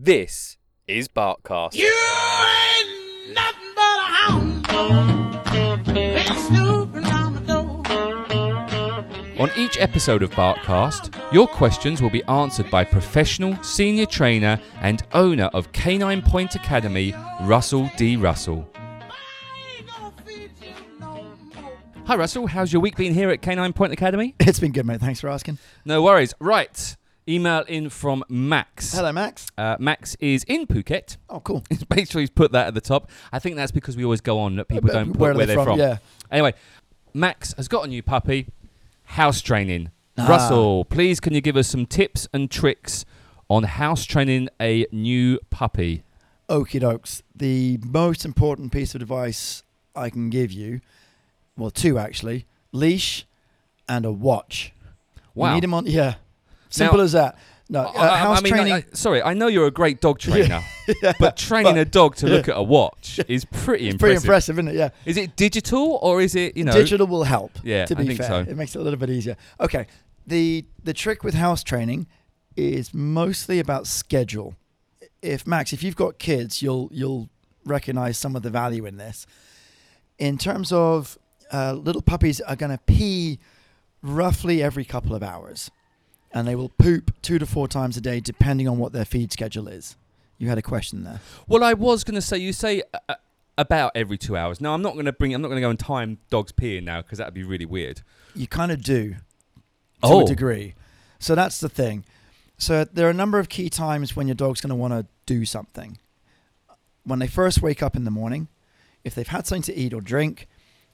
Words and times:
This 0.00 0.58
is 0.86 1.08
Barkcast. 1.08 1.74
You 1.74 1.92
ain't 1.92 3.34
nothing 3.34 3.74
but 3.74 3.82
a 3.82 4.04
hound 4.04 4.64
dog. 4.64 5.84
Been 5.86 6.36
snooping 6.36 7.04
around 7.04 7.34
the 7.34 7.40
door. 7.40 7.82
On 9.40 9.50
each 9.56 9.76
episode 9.80 10.22
of 10.22 10.30
Barkcast, 10.30 11.32
your 11.32 11.48
questions 11.48 12.00
will 12.00 12.10
be 12.10 12.22
answered 12.26 12.70
by 12.70 12.84
professional 12.84 13.60
senior 13.64 14.06
trainer 14.06 14.60
and 14.82 15.02
owner 15.14 15.46
of 15.46 15.72
Canine 15.72 16.22
Point 16.22 16.54
Academy, 16.54 17.12
Russell 17.40 17.90
D. 17.96 18.14
Russell. 18.16 18.70
I 18.76 19.78
ain't 19.78 19.88
gonna 19.88 20.12
feed 20.24 20.52
you 20.62 21.00
no 21.00 21.24
more. 21.56 21.72
Hi, 22.06 22.14
Russell. 22.14 22.46
How's 22.46 22.72
your 22.72 22.82
week 22.82 22.94
been 22.94 23.14
here 23.14 23.30
at 23.30 23.42
Canine 23.42 23.72
Point 23.72 23.92
Academy? 23.92 24.36
It's 24.38 24.60
been 24.60 24.70
good, 24.70 24.86
mate. 24.86 25.00
Thanks 25.00 25.20
for 25.20 25.28
asking. 25.28 25.58
No 25.84 26.04
worries. 26.04 26.34
Right. 26.38 26.96
Email 27.28 27.60
in 27.68 27.90
from 27.90 28.24
Max. 28.28 28.94
Hello, 28.94 29.12
Max. 29.12 29.48
Uh, 29.58 29.76
Max 29.78 30.16
is 30.18 30.44
in 30.44 30.66
Phuket. 30.66 31.18
Oh, 31.28 31.40
cool. 31.40 31.62
Make 31.94 32.10
sure 32.10 32.20
he's 32.20 32.30
put 32.30 32.52
that 32.52 32.68
at 32.68 32.74
the 32.74 32.80
top. 32.80 33.10
I 33.30 33.38
think 33.38 33.56
that's 33.56 33.70
because 33.72 33.96
we 33.96 34.04
always 34.04 34.22
go 34.22 34.38
on 34.38 34.56
that 34.56 34.68
people 34.68 34.88
don't 34.88 35.12
put 35.12 35.20
Where 35.20 35.34
where, 35.34 35.46
they're 35.46 35.62
from? 35.62 35.78
Yeah. 35.78 35.98
Anyway, 36.30 36.54
Max 37.12 37.52
has 37.54 37.68
got 37.68 37.84
a 37.84 37.88
new 37.88 38.02
puppy, 38.02 38.46
house 39.04 39.42
training. 39.42 39.90
Ah. 40.16 40.26
Russell, 40.26 40.84
please 40.86 41.20
can 41.20 41.34
you 41.34 41.40
give 41.42 41.56
us 41.56 41.68
some 41.68 41.84
tips 41.84 42.28
and 42.32 42.50
tricks 42.50 43.04
on 43.50 43.64
house 43.64 44.04
training 44.04 44.48
a 44.60 44.86
new 44.90 45.38
puppy? 45.50 46.04
Okie 46.48 46.80
dokes. 46.80 47.22
The 47.36 47.78
most 47.84 48.24
important 48.24 48.72
piece 48.72 48.94
of 48.94 49.02
advice 49.02 49.62
I 49.94 50.08
can 50.08 50.30
give 50.30 50.50
you, 50.50 50.80
well, 51.58 51.70
two 51.70 51.98
actually 51.98 52.46
leash 52.72 53.26
and 53.86 54.06
a 54.06 54.12
watch. 54.12 54.72
Wow. 55.34 55.50
You 55.50 55.54
need 55.56 55.64
'em 55.64 55.74
on, 55.74 55.86
yeah. 55.86 56.14
Simple 56.70 56.98
Now- 56.98 57.04
as 57.04 57.12
that. 57.12 57.38
No, 57.70 57.80
uh, 57.80 58.16
house 58.16 58.38
I 58.38 58.40
mean, 58.40 58.52
training. 58.54 58.72
I- 58.72 58.76
I- 58.78 58.84
sorry, 58.94 59.22
I 59.22 59.34
know 59.34 59.46
you're 59.46 59.66
a 59.66 59.70
great 59.70 60.00
dog 60.00 60.18
trainer, 60.18 60.62
but 61.20 61.36
training 61.36 61.74
but- 61.74 61.80
a 61.80 61.84
dog 61.84 62.16
to 62.16 62.26
look 62.26 62.48
at 62.48 62.56
a 62.56 62.62
watch 62.62 63.20
is 63.28 63.44
pretty 63.44 63.90
impressive. 63.90 63.98
pretty 64.00 64.14
impressive, 64.16 64.54
isn't 64.58 64.68
it? 64.68 64.74
Yeah. 64.74 64.88
Is 65.04 65.18
it 65.18 65.36
digital 65.36 65.98
or 66.00 66.22
is 66.22 66.34
it, 66.34 66.56
you 66.56 66.64
know? 66.64 66.72
Digital 66.72 67.06
will 67.06 67.24
help. 67.24 67.52
Yeah, 67.62 67.84
to 67.84 67.94
I 67.94 68.00
be 68.00 68.06
think 68.06 68.20
fair, 68.20 68.28
so. 68.28 68.38
it 68.50 68.56
makes 68.56 68.74
it 68.74 68.78
a 68.78 68.82
little 68.82 68.98
bit 68.98 69.10
easier. 69.10 69.36
Okay, 69.60 69.86
the 70.26 70.64
the 70.82 70.94
trick 70.94 71.22
with 71.22 71.34
house 71.34 71.62
training 71.62 72.06
is 72.56 72.94
mostly 72.94 73.58
about 73.58 73.86
schedule. 73.86 74.54
If 75.20 75.46
Max, 75.46 75.74
if 75.74 75.82
you've 75.82 75.94
got 75.96 76.18
kids, 76.18 76.62
you'll 76.62 76.88
you'll 76.90 77.28
recognize 77.66 78.16
some 78.16 78.34
of 78.34 78.40
the 78.42 78.50
value 78.50 78.86
in 78.86 78.96
this. 78.96 79.26
In 80.18 80.38
terms 80.38 80.72
of 80.72 81.18
uh, 81.52 81.74
little 81.74 82.00
puppies 82.02 82.40
are 82.40 82.56
going 82.56 82.72
to 82.72 82.78
pee 82.86 83.38
roughly 84.02 84.62
every 84.62 84.86
couple 84.86 85.14
of 85.14 85.22
hours, 85.22 85.70
and 86.32 86.46
they 86.46 86.54
will 86.54 86.68
poop 86.70 87.12
two 87.22 87.38
to 87.38 87.46
four 87.46 87.68
times 87.68 87.96
a 87.96 88.00
day, 88.00 88.20
depending 88.20 88.68
on 88.68 88.78
what 88.78 88.92
their 88.92 89.04
feed 89.04 89.32
schedule 89.32 89.68
is. 89.68 89.96
You 90.38 90.48
had 90.48 90.58
a 90.58 90.62
question 90.62 91.04
there. 91.04 91.20
Well, 91.46 91.64
I 91.64 91.72
was 91.74 92.04
going 92.04 92.14
to 92.14 92.20
say, 92.22 92.38
you 92.38 92.52
say 92.52 92.82
uh, 93.08 93.14
about 93.56 93.92
every 93.94 94.16
two 94.18 94.36
hours. 94.36 94.60
No, 94.60 94.72
I'm 94.72 94.82
not 94.82 94.92
going 94.94 95.06
to 95.06 95.12
bring. 95.12 95.34
I'm 95.34 95.42
not 95.42 95.48
going 95.48 95.56
to 95.56 95.62
go 95.66 95.70
and 95.70 95.78
time 95.78 96.18
dogs 96.30 96.52
peeing 96.52 96.84
now 96.84 97.02
because 97.02 97.18
that'd 97.18 97.34
be 97.34 97.42
really 97.42 97.66
weird. 97.66 98.02
You 98.34 98.46
kind 98.46 98.70
of 98.70 98.82
do 98.82 99.10
to 99.14 99.16
Oh. 100.04 100.22
a 100.22 100.24
degree. 100.26 100.74
So 101.18 101.34
that's 101.34 101.58
the 101.58 101.68
thing. 101.68 102.04
So 102.56 102.84
there 102.84 103.06
are 103.08 103.10
a 103.10 103.14
number 103.14 103.38
of 103.40 103.48
key 103.48 103.68
times 103.68 104.14
when 104.14 104.28
your 104.28 104.36
dog's 104.36 104.60
going 104.60 104.70
to 104.70 104.76
want 104.76 104.92
to 104.92 105.06
do 105.26 105.44
something. 105.44 105.98
When 107.04 107.18
they 107.18 107.26
first 107.26 107.62
wake 107.62 107.82
up 107.82 107.96
in 107.96 108.04
the 108.04 108.10
morning, 108.10 108.48
if 109.02 109.14
they've 109.14 109.26
had 109.26 109.46
something 109.46 109.62
to 109.62 109.74
eat 109.74 109.92
or 109.94 110.00
drink, 110.00 110.46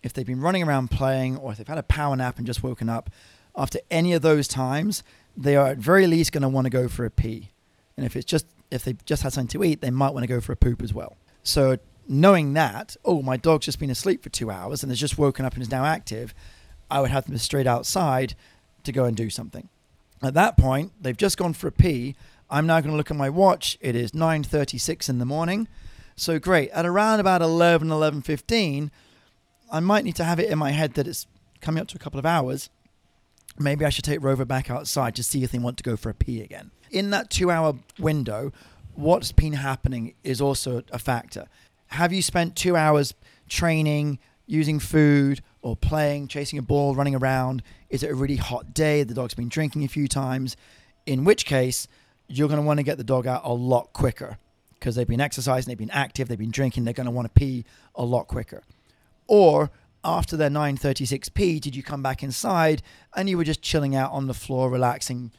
if 0.02 0.12
they've 0.12 0.26
been 0.26 0.40
running 0.40 0.62
around 0.62 0.90
playing, 0.90 1.36
or 1.36 1.52
if 1.52 1.58
they've 1.58 1.66
had 1.68 1.78
a 1.78 1.82
power 1.82 2.14
nap 2.16 2.38
and 2.38 2.46
just 2.46 2.62
woken 2.62 2.88
up, 2.88 3.10
after 3.56 3.78
any 3.90 4.12
of 4.12 4.22
those 4.22 4.46
times, 4.48 5.02
they 5.36 5.56
are 5.56 5.68
at 5.68 5.78
very 5.78 6.06
least 6.06 6.32
going 6.32 6.42
to 6.42 6.48
want 6.48 6.66
to 6.66 6.70
go 6.70 6.88
for 6.88 7.04
a 7.04 7.10
pee. 7.10 7.50
And 7.96 8.04
if 8.04 8.16
it's 8.16 8.24
just 8.24 8.46
if 8.70 8.84
they've 8.84 9.04
just 9.04 9.22
had 9.22 9.32
something 9.32 9.60
to 9.60 9.64
eat, 9.64 9.80
they 9.80 9.90
might 9.90 10.10
want 10.10 10.24
to 10.24 10.28
go 10.28 10.40
for 10.40 10.52
a 10.52 10.56
poop 10.56 10.82
as 10.82 10.92
well. 10.92 11.16
So 11.42 11.78
knowing 12.08 12.54
that, 12.54 12.96
oh, 13.04 13.22
my 13.22 13.36
dog's 13.36 13.66
just 13.66 13.78
been 13.78 13.90
asleep 13.90 14.22
for 14.22 14.30
two 14.30 14.50
hours 14.50 14.82
and 14.82 14.90
has 14.90 14.98
just 15.00 15.18
woken 15.18 15.44
up 15.44 15.54
and 15.54 15.62
is 15.62 15.70
now 15.70 15.84
active, 15.84 16.34
I 16.90 17.00
would 17.00 17.10
have 17.10 17.26
them 17.26 17.38
straight 17.38 17.66
outside 17.66 18.34
to 18.84 18.92
go 18.92 19.04
and 19.04 19.16
do 19.16 19.30
something. 19.30 19.68
At 20.22 20.34
that 20.34 20.56
point, 20.56 20.92
they've 21.00 21.16
just 21.16 21.36
gone 21.36 21.52
for 21.52 21.68
a 21.68 21.72
pee. 21.72 22.16
I'm 22.50 22.66
now 22.66 22.80
going 22.80 22.90
to 22.90 22.96
look 22.96 23.10
at 23.10 23.16
my 23.16 23.30
watch. 23.30 23.78
It 23.80 23.94
is 23.94 24.12
9:36 24.12 25.08
in 25.08 25.18
the 25.18 25.24
morning. 25.24 25.68
So 26.16 26.38
great. 26.38 26.70
At 26.70 26.86
around 26.86 27.20
about 27.20 27.42
11, 27.42 27.88
11:15, 27.88 28.90
I 29.70 29.80
might 29.80 30.04
need 30.04 30.16
to 30.16 30.24
have 30.24 30.38
it 30.38 30.50
in 30.50 30.58
my 30.58 30.70
head 30.70 30.94
that 30.94 31.08
it's 31.08 31.26
coming 31.60 31.80
up 31.80 31.88
to 31.88 31.96
a 31.96 31.98
couple 31.98 32.18
of 32.18 32.26
hours. 32.26 32.70
Maybe 33.58 33.84
I 33.84 33.90
should 33.90 34.04
take 34.04 34.22
Rover 34.22 34.44
back 34.44 34.70
outside 34.70 35.14
to 35.16 35.22
see 35.22 35.44
if 35.44 35.52
they 35.52 35.58
want 35.58 35.76
to 35.78 35.84
go 35.84 35.96
for 35.96 36.10
a 36.10 36.14
pee 36.14 36.42
again. 36.42 36.70
In 36.90 37.10
that 37.10 37.30
two-hour 37.30 37.74
window, 37.98 38.52
what's 38.94 39.32
been 39.32 39.54
happening 39.54 40.14
is 40.24 40.40
also 40.40 40.82
a 40.92 40.98
factor. 40.98 41.46
Have 41.88 42.12
you 42.12 42.22
spent 42.22 42.56
two 42.56 42.76
hours 42.76 43.14
training, 43.48 44.18
using 44.46 44.78
food, 44.78 45.40
or 45.62 45.76
playing, 45.76 46.28
chasing 46.28 46.58
a 46.58 46.62
ball, 46.62 46.94
running 46.94 47.14
around? 47.14 47.62
Is 47.90 48.02
it 48.02 48.10
a 48.10 48.14
really 48.14 48.36
hot 48.36 48.74
day? 48.74 49.02
The 49.02 49.14
dog's 49.14 49.34
been 49.34 49.48
drinking 49.48 49.84
a 49.84 49.88
few 49.88 50.08
times. 50.08 50.56
In 51.06 51.24
which 51.24 51.46
case, 51.46 51.86
you're 52.28 52.48
going 52.48 52.60
to 52.60 52.66
want 52.66 52.78
to 52.78 52.84
get 52.84 52.98
the 52.98 53.04
dog 53.04 53.26
out 53.26 53.42
a 53.44 53.52
lot 53.52 53.92
quicker 53.92 54.38
because 54.74 54.96
they've 54.96 55.06
been 55.06 55.20
exercising, 55.20 55.70
they've 55.70 55.78
been 55.78 55.90
active, 55.90 56.28
they've 56.28 56.38
been 56.38 56.50
drinking, 56.50 56.84
they're 56.84 56.92
going 56.92 57.06
to 57.06 57.10
want 57.10 57.26
to 57.26 57.32
pee 57.32 57.64
a 57.94 58.04
lot 58.04 58.26
quicker. 58.26 58.62
Or 59.26 59.70
after 60.04 60.36
their 60.36 60.50
9:36p, 60.50 61.60
did 61.60 61.74
you 61.74 61.82
come 61.82 62.02
back 62.02 62.22
inside 62.22 62.82
and 63.16 63.28
you 63.28 63.36
were 63.36 63.44
just 63.44 63.62
chilling 63.62 63.96
out 63.96 64.12
on 64.12 64.26
the 64.26 64.34
floor, 64.34 64.70
relaxing, 64.70 65.30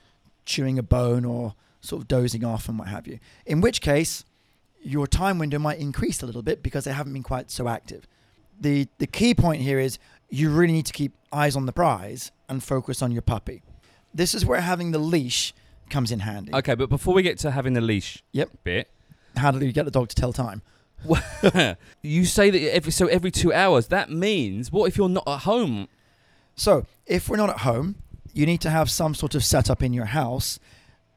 chewing 0.45 0.77
a 0.79 0.83
bone, 0.83 1.25
or 1.25 1.53
sort 1.81 2.01
of 2.01 2.07
dozing 2.07 2.43
off 2.43 2.67
and 2.67 2.79
what 2.79 2.87
have 2.87 3.07
you? 3.07 3.19
In 3.45 3.61
which 3.61 3.79
case, 3.81 4.23
your 4.83 5.07
time 5.07 5.37
window 5.39 5.59
might 5.59 5.79
increase 5.79 6.21
a 6.21 6.25
little 6.25 6.41
bit 6.41 6.61
because 6.63 6.83
they 6.85 6.93
haven't 6.93 7.13
been 7.13 7.23
quite 7.23 7.51
so 7.51 7.67
active. 7.67 8.07
The 8.59 8.87
the 8.97 9.07
key 9.07 9.33
point 9.35 9.61
here 9.61 9.79
is 9.79 9.99
you 10.29 10.49
really 10.49 10.73
need 10.73 10.85
to 10.87 10.93
keep 10.93 11.13
eyes 11.31 11.55
on 11.55 11.65
the 11.65 11.73
prize 11.73 12.31
and 12.49 12.63
focus 12.63 13.01
on 13.01 13.11
your 13.11 13.21
puppy. 13.21 13.61
This 14.13 14.33
is 14.33 14.45
where 14.45 14.61
having 14.61 14.91
the 14.91 14.99
leash 14.99 15.53
comes 15.89 16.11
in 16.11 16.19
handy. 16.19 16.53
Okay, 16.53 16.73
but 16.73 16.89
before 16.89 17.13
we 17.13 17.21
get 17.21 17.37
to 17.39 17.51
having 17.51 17.73
the 17.73 17.81
leash 17.81 18.23
Yep. 18.31 18.49
bit, 18.63 18.89
How 19.37 19.51
do 19.51 19.63
you 19.65 19.73
get 19.73 19.85
the 19.85 19.91
dog 19.91 20.07
to 20.09 20.15
tell 20.15 20.31
time? 20.33 20.61
you 22.01 22.25
say 22.25 22.49
that 22.49 22.73
every 22.73 22.91
so 22.91 23.07
every 23.07 23.31
two 23.31 23.53
hours. 23.53 23.88
That 23.88 24.09
means 24.09 24.71
what 24.71 24.88
if 24.88 24.97
you're 24.97 25.09
not 25.09 25.27
at 25.27 25.41
home? 25.41 25.88
So, 26.55 26.85
if 27.05 27.27
we're 27.27 27.38
not 27.38 27.49
at 27.49 27.59
home, 27.59 27.95
you 28.33 28.45
need 28.45 28.61
to 28.61 28.69
have 28.69 28.89
some 28.89 29.13
sort 29.13 29.35
of 29.35 29.43
setup 29.43 29.83
in 29.83 29.93
your 29.93 30.05
house 30.05 30.59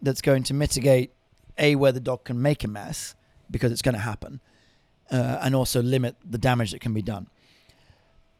that's 0.02 0.20
going 0.20 0.42
to 0.44 0.54
mitigate 0.54 1.12
a 1.58 1.76
where 1.76 1.92
the 1.92 2.00
dog 2.00 2.24
can 2.24 2.40
make 2.40 2.64
a 2.64 2.68
mess 2.68 3.14
because 3.50 3.72
it's 3.72 3.82
going 3.82 3.94
to 3.94 4.00
happen, 4.00 4.40
uh, 5.10 5.38
and 5.42 5.54
also 5.54 5.82
limit 5.82 6.16
the 6.28 6.38
damage 6.38 6.72
that 6.72 6.80
can 6.80 6.92
be 6.92 7.02
done. 7.02 7.28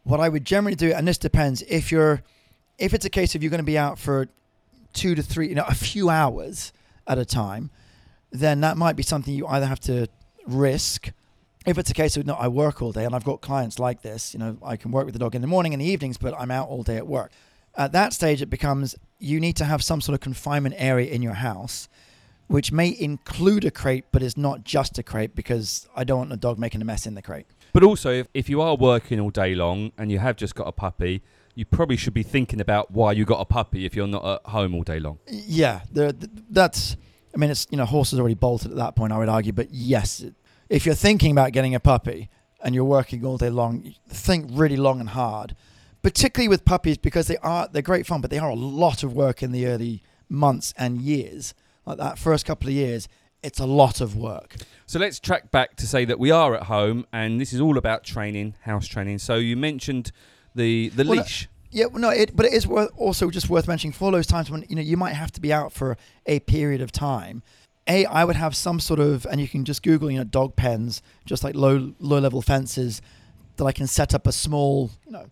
What 0.05 0.21
I 0.21 0.29
would 0.29 0.45
generally 0.45 0.77
do, 0.77 0.93
and 0.93 1.07
this 1.07 1.19
depends, 1.19 1.63
if 1.63 1.91
you're, 1.91 2.23
if 2.79 2.95
it's 2.95 3.05
a 3.05 3.11
case 3.11 3.35
of 3.35 3.43
you're 3.43 3.51
going 3.51 3.59
to 3.59 3.65
be 3.65 3.79
out 3.79 3.99
for 3.99 4.29
two 4.93 5.15
to 5.15 5.23
three, 5.23 5.49
you 5.49 5.55
know, 5.55 5.65
a 5.69 5.75
few 5.75 6.09
hours 6.11 6.73
at 7.07 7.19
a 7.19 7.25
time, 7.25 7.71
then 8.31 8.61
that 8.61 8.77
might 8.77 8.97
be 8.97 9.03
something 9.03 9.35
you 9.35 9.47
either 9.47 9.67
have 9.67 9.81
to 9.81 10.09
risk. 10.47 11.11
If 11.69 11.79
it's 11.79 11.91
a 11.91 11.95
case 11.95 12.17
of 12.17 12.27
no, 12.27 12.35
I 12.35 12.49
work 12.49 12.81
all 12.83 12.93
day 12.93 13.05
and 13.05 13.15
I've 13.15 13.25
got 13.25 13.41
clients 13.41 13.79
like 13.79 14.03
this, 14.03 14.33
you 14.33 14.41
know, 14.41 14.57
I 14.65 14.77
can 14.77 14.91
work 14.91 15.05
with 15.05 15.13
the 15.13 15.19
dog 15.19 15.35
in 15.35 15.41
the 15.43 15.47
morning 15.49 15.73
and 15.75 15.81
the 15.83 15.87
evenings, 15.87 16.17
but 16.19 16.35
I'm 16.39 16.51
out 16.51 16.69
all 16.69 16.83
day 16.83 16.97
at 16.97 17.07
work. 17.07 17.31
At 17.77 17.93
that 17.93 18.13
stage, 18.13 18.43
it 18.43 18.51
becomes 18.51 18.95
you 19.19 19.39
need 19.41 19.57
to 19.57 19.65
have 19.65 19.83
some 19.83 20.01
sort 20.01 20.15
of 20.15 20.21
confinement 20.21 20.75
area 20.79 21.11
in 21.11 21.23
your 21.23 21.35
house, 21.35 21.89
which 22.47 22.73
may 22.73 22.97
include 22.99 23.65
a 23.65 23.71
crate, 23.71 24.07
but 24.13 24.23
is 24.23 24.37
not 24.37 24.65
just 24.65 24.99
a 24.99 25.03
crate 25.03 25.35
because 25.35 25.89
I 25.95 26.05
don't 26.05 26.19
want 26.19 26.31
the 26.31 26.37
dog 26.37 26.59
making 26.59 26.81
a 26.83 26.85
mess 26.85 27.07
in 27.07 27.15
the 27.15 27.23
crate. 27.23 27.47
But 27.73 27.83
also, 27.83 28.11
if, 28.13 28.29
if 28.33 28.49
you 28.49 28.61
are 28.63 28.75
working 28.75 29.21
all 29.21 29.31
day 29.31 29.55
long 29.55 29.93
and 29.99 30.11
you 30.11 30.19
have 30.19 30.37
just 30.37 30.55
got 30.55 30.67
a 30.67 30.73
puppy, 30.73 31.23
you 31.55 31.65
probably 31.65 31.97
should 31.97 32.15
be 32.15 32.23
thinking 32.23 32.61
about 32.61 32.91
why 32.91 33.13
you 33.13 33.25
got 33.25 33.41
a 33.41 33.45
puppy 33.45 33.85
if 33.85 33.95
you're 33.95 34.07
not 34.07 34.25
at 34.25 34.51
home 34.51 34.75
all 34.75 34.83
day 34.83 34.99
long. 35.01 35.19
Yeah, 35.29 35.81
that's. 36.51 36.97
I 37.35 37.37
mean, 37.37 37.51
it's 37.51 37.67
you 37.71 37.77
know, 37.77 37.85
horses 37.85 38.19
already 38.19 38.35
bolted 38.35 38.71
at 38.71 38.77
that 38.79 38.97
point. 38.97 39.13
I 39.13 39.19
would 39.19 39.29
argue, 39.29 39.53
but 39.53 39.69
yes, 39.71 40.21
it- 40.21 40.35
if 40.69 40.87
you're 40.87 40.95
thinking 40.95 41.33
about 41.33 41.53
getting 41.53 41.75
a 41.75 41.81
puppy 41.81 42.29
and 42.63 42.75
you're 42.75 42.85
working 42.85 43.25
all 43.25 43.39
day 43.39 43.51
long, 43.51 43.95
think 44.09 44.47
really 44.51 44.77
long 44.77 45.01
and 45.01 45.11
hard. 45.11 45.55
Particularly 46.03 46.49
with 46.49 46.65
puppies 46.65 46.97
because 46.97 47.27
they 47.27 47.37
are 47.39 47.69
they're 47.71 47.83
great 47.83 48.07
fun, 48.07 48.21
but 48.21 48.31
they 48.31 48.39
are 48.39 48.51
a 48.51 48.55
lot 48.55 49.03
of 49.03 49.13
work 49.13 49.43
in 49.43 49.53
the 49.53 49.67
early 49.67 50.03
months 50.29 50.73
and 50.79 51.01
years. 51.01 51.55
Like 51.85 51.99
that 51.99 52.19
first 52.19 52.47
couple 52.47 52.69
of 52.69 52.75
years, 52.75 53.09
it's 53.43 53.59
a 53.59 53.67
lot 53.67 54.01
of 54.01 54.15
work. 54.15 54.57
So 54.87 54.99
let's 54.99 55.19
track 55.19 55.51
back 55.51 55.77
to 55.77 55.87
say 55.87 56.05
that 56.05 56.19
we 56.19 56.31
are 56.31 56.55
at 56.55 56.65
home, 56.65 57.07
and 57.13 57.41
this 57.41 57.53
is 57.53 57.61
all 57.61 57.79
about 57.79 58.05
training, 58.05 58.55
house 58.63 58.87
training. 58.87 59.19
So 59.19 59.37
you 59.37 59.57
mentioned 59.57 60.13
the 60.55 60.91
the 60.91 61.05
Well, 61.05 61.17
no- 61.17 61.23
leash. 61.23 61.49
Yeah, 61.71 61.87
no, 61.93 62.09
it, 62.09 62.35
but 62.35 62.47
it 62.47 62.55
is 62.55 62.67
worth, 62.67 62.91
also 62.97 63.29
just 63.29 63.51
worth 63.51 63.69
mentioning 63.69 63.93
for 63.93 64.11
those 64.11 64.27
times 64.27 64.51
when 64.51 64.65
you 64.71 64.77
know 64.77 64.81
you 64.83 64.97
might 64.97 65.13
have 65.13 65.31
to 65.33 65.41
be 65.41 65.53
out 65.53 65.71
for 65.73 65.99
a 66.25 66.41
period 66.41 66.81
of 66.81 66.93
time. 66.93 67.43
A, 67.89 68.05
I 68.07 68.25
would 68.25 68.37
have 68.37 68.55
some 68.55 68.81
sort 68.81 69.01
of, 69.01 69.27
and 69.31 69.41
you 69.41 69.49
can 69.49 69.65
just 69.65 69.83
Google, 69.83 70.11
you 70.11 70.19
know, 70.19 70.25
dog 70.25 70.57
pens, 70.57 71.03
just 71.25 71.43
like 71.43 71.55
low 71.55 71.93
low 71.99 72.19
level 72.19 72.43
fences, 72.43 73.01
that 73.57 73.65
I 73.65 73.73
can 73.73 73.87
set 73.87 74.15
up 74.15 74.27
a 74.27 74.33
small, 74.33 74.91
you 75.07 75.13
know, 75.13 75.23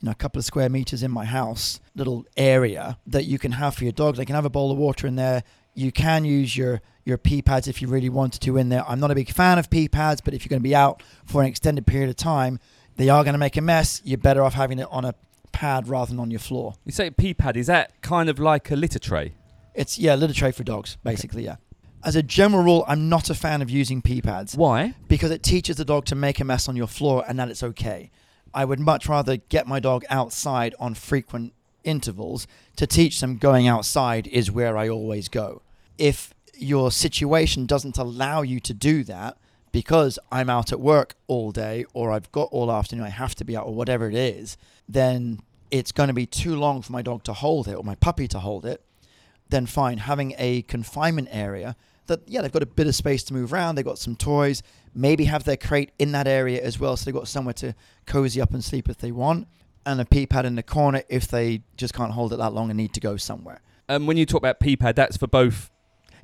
you 0.00 0.06
know, 0.06 0.10
a 0.12 0.14
couple 0.16 0.38
of 0.38 0.44
square 0.44 0.68
meters 0.68 1.02
in 1.02 1.10
my 1.10 1.24
house, 1.24 1.80
little 1.94 2.24
area 2.36 2.98
that 3.06 3.24
you 3.24 3.38
can 3.38 3.52
have 3.52 3.74
for 3.74 3.84
your 3.84 3.92
dogs. 3.92 4.18
They 4.18 4.24
can 4.24 4.34
have 4.34 4.44
a 4.44 4.50
bowl 4.50 4.70
of 4.70 4.78
water 4.78 5.06
in 5.06 5.16
there, 5.16 5.42
You 5.74 5.92
can 5.92 6.24
use 6.24 6.56
your 6.56 6.80
your 7.04 7.18
pee 7.18 7.42
pads 7.42 7.66
if 7.66 7.82
you 7.82 7.88
really 7.88 8.08
wanted 8.08 8.40
to 8.42 8.56
in 8.56 8.68
there. 8.68 8.84
I'm 8.88 9.00
not 9.00 9.10
a 9.10 9.14
big 9.14 9.30
fan 9.30 9.58
of 9.58 9.70
pee 9.70 9.88
pads, 9.88 10.20
but 10.20 10.34
if 10.34 10.44
you're 10.44 10.50
going 10.50 10.60
to 10.60 10.68
be 10.68 10.74
out 10.74 11.02
for 11.24 11.40
an 11.40 11.48
extended 11.48 11.86
period 11.86 12.10
of 12.10 12.16
time, 12.16 12.60
they 12.96 13.08
are 13.08 13.24
going 13.24 13.34
to 13.34 13.38
make 13.38 13.56
a 13.56 13.60
mess. 13.60 14.00
You're 14.04 14.18
better 14.18 14.42
off 14.42 14.54
having 14.54 14.78
it 14.78 14.86
on 14.90 15.04
a 15.04 15.14
pad 15.50 15.88
rather 15.88 16.10
than 16.10 16.20
on 16.20 16.30
your 16.30 16.40
floor. 16.40 16.74
You 16.84 16.92
say 16.92 17.10
pee 17.10 17.34
pad, 17.34 17.56
is 17.56 17.66
that 17.66 18.00
kind 18.02 18.28
of 18.28 18.38
like 18.38 18.70
a 18.70 18.76
litter 18.76 18.98
tray? 18.98 19.34
It's 19.74 19.98
yeah, 19.98 20.14
litter 20.14 20.34
tray 20.34 20.52
for 20.52 20.62
dogs, 20.62 20.96
basically. 21.02 21.44
Yeah. 21.44 21.56
As 22.04 22.16
a 22.16 22.22
general 22.22 22.64
rule, 22.64 22.84
I'm 22.88 23.08
not 23.08 23.30
a 23.30 23.34
fan 23.34 23.62
of 23.62 23.70
using 23.70 24.02
pee 24.02 24.20
pads 24.20 24.56
Why? 24.56 24.94
because 25.06 25.30
it 25.30 25.42
teaches 25.42 25.76
the 25.76 25.84
dog 25.84 26.04
to 26.06 26.16
make 26.16 26.40
a 26.40 26.44
mess 26.44 26.68
on 26.68 26.74
your 26.74 26.88
floor 26.88 27.24
and 27.28 27.38
that 27.38 27.48
it's 27.48 27.62
okay. 27.62 28.10
I 28.52 28.64
would 28.64 28.80
much 28.80 29.08
rather 29.08 29.36
get 29.36 29.68
my 29.68 29.78
dog 29.78 30.04
outside 30.10 30.74
on 30.80 30.94
frequent 30.94 31.52
intervals 31.84 32.46
to 32.76 32.86
teach 32.88 33.20
them 33.20 33.36
going 33.36 33.68
outside 33.68 34.26
is 34.26 34.50
where 34.50 34.76
I 34.76 34.88
always 34.88 35.28
go. 35.28 35.62
If 35.96 36.34
your 36.54 36.90
situation 36.90 37.66
doesn't 37.66 37.96
allow 37.98 38.42
you 38.42 38.58
to 38.60 38.74
do 38.74 39.04
that 39.04 39.36
because 39.70 40.18
I'm 40.30 40.50
out 40.50 40.72
at 40.72 40.80
work 40.80 41.14
all 41.28 41.52
day 41.52 41.84
or 41.94 42.10
I've 42.10 42.30
got 42.32 42.48
all 42.50 42.70
afternoon, 42.70 43.04
I 43.06 43.10
have 43.10 43.36
to 43.36 43.44
be 43.44 43.56
out 43.56 43.66
or 43.66 43.74
whatever 43.74 44.08
it 44.08 44.14
is, 44.14 44.56
then 44.88 45.40
it's 45.70 45.92
going 45.92 46.08
to 46.08 46.12
be 46.12 46.26
too 46.26 46.56
long 46.56 46.82
for 46.82 46.92
my 46.92 47.02
dog 47.02 47.22
to 47.24 47.32
hold 47.32 47.68
it 47.68 47.74
or 47.74 47.84
my 47.84 47.94
puppy 47.94 48.26
to 48.28 48.40
hold 48.40 48.66
it. 48.66 48.82
Then 49.48 49.66
fine, 49.66 49.98
having 49.98 50.34
a 50.36 50.62
confinement 50.62 51.28
area 51.30 51.76
that 52.12 52.28
yeah 52.28 52.42
they've 52.42 52.52
got 52.52 52.62
a 52.62 52.66
bit 52.66 52.86
of 52.86 52.94
space 52.94 53.22
to 53.24 53.34
move 53.34 53.52
around. 53.52 53.74
They've 53.74 53.84
got 53.84 53.98
some 53.98 54.16
toys. 54.16 54.62
Maybe 54.94 55.24
have 55.24 55.44
their 55.44 55.56
crate 55.56 55.90
in 55.98 56.12
that 56.12 56.28
area 56.28 56.62
as 56.62 56.78
well. 56.78 56.96
So 56.96 57.06
they've 57.06 57.14
got 57.14 57.28
somewhere 57.28 57.54
to 57.54 57.74
cozy 58.06 58.40
up 58.40 58.52
and 58.52 58.62
sleep 58.62 58.88
if 58.88 58.98
they 58.98 59.10
want. 59.12 59.48
And 59.84 60.00
a 60.00 60.04
pee 60.04 60.26
pad 60.26 60.44
in 60.44 60.54
the 60.54 60.62
corner 60.62 61.02
if 61.08 61.26
they 61.26 61.62
just 61.76 61.94
can't 61.94 62.12
hold 62.12 62.32
it 62.32 62.36
that 62.36 62.52
long 62.52 62.70
and 62.70 62.76
need 62.76 62.92
to 62.94 63.00
go 63.00 63.16
somewhere. 63.16 63.60
Um, 63.88 64.06
when 64.06 64.16
you 64.16 64.26
talk 64.26 64.40
about 64.40 64.60
pee 64.60 64.76
pad, 64.76 64.94
that's 64.94 65.16
for 65.16 65.26
both. 65.26 65.70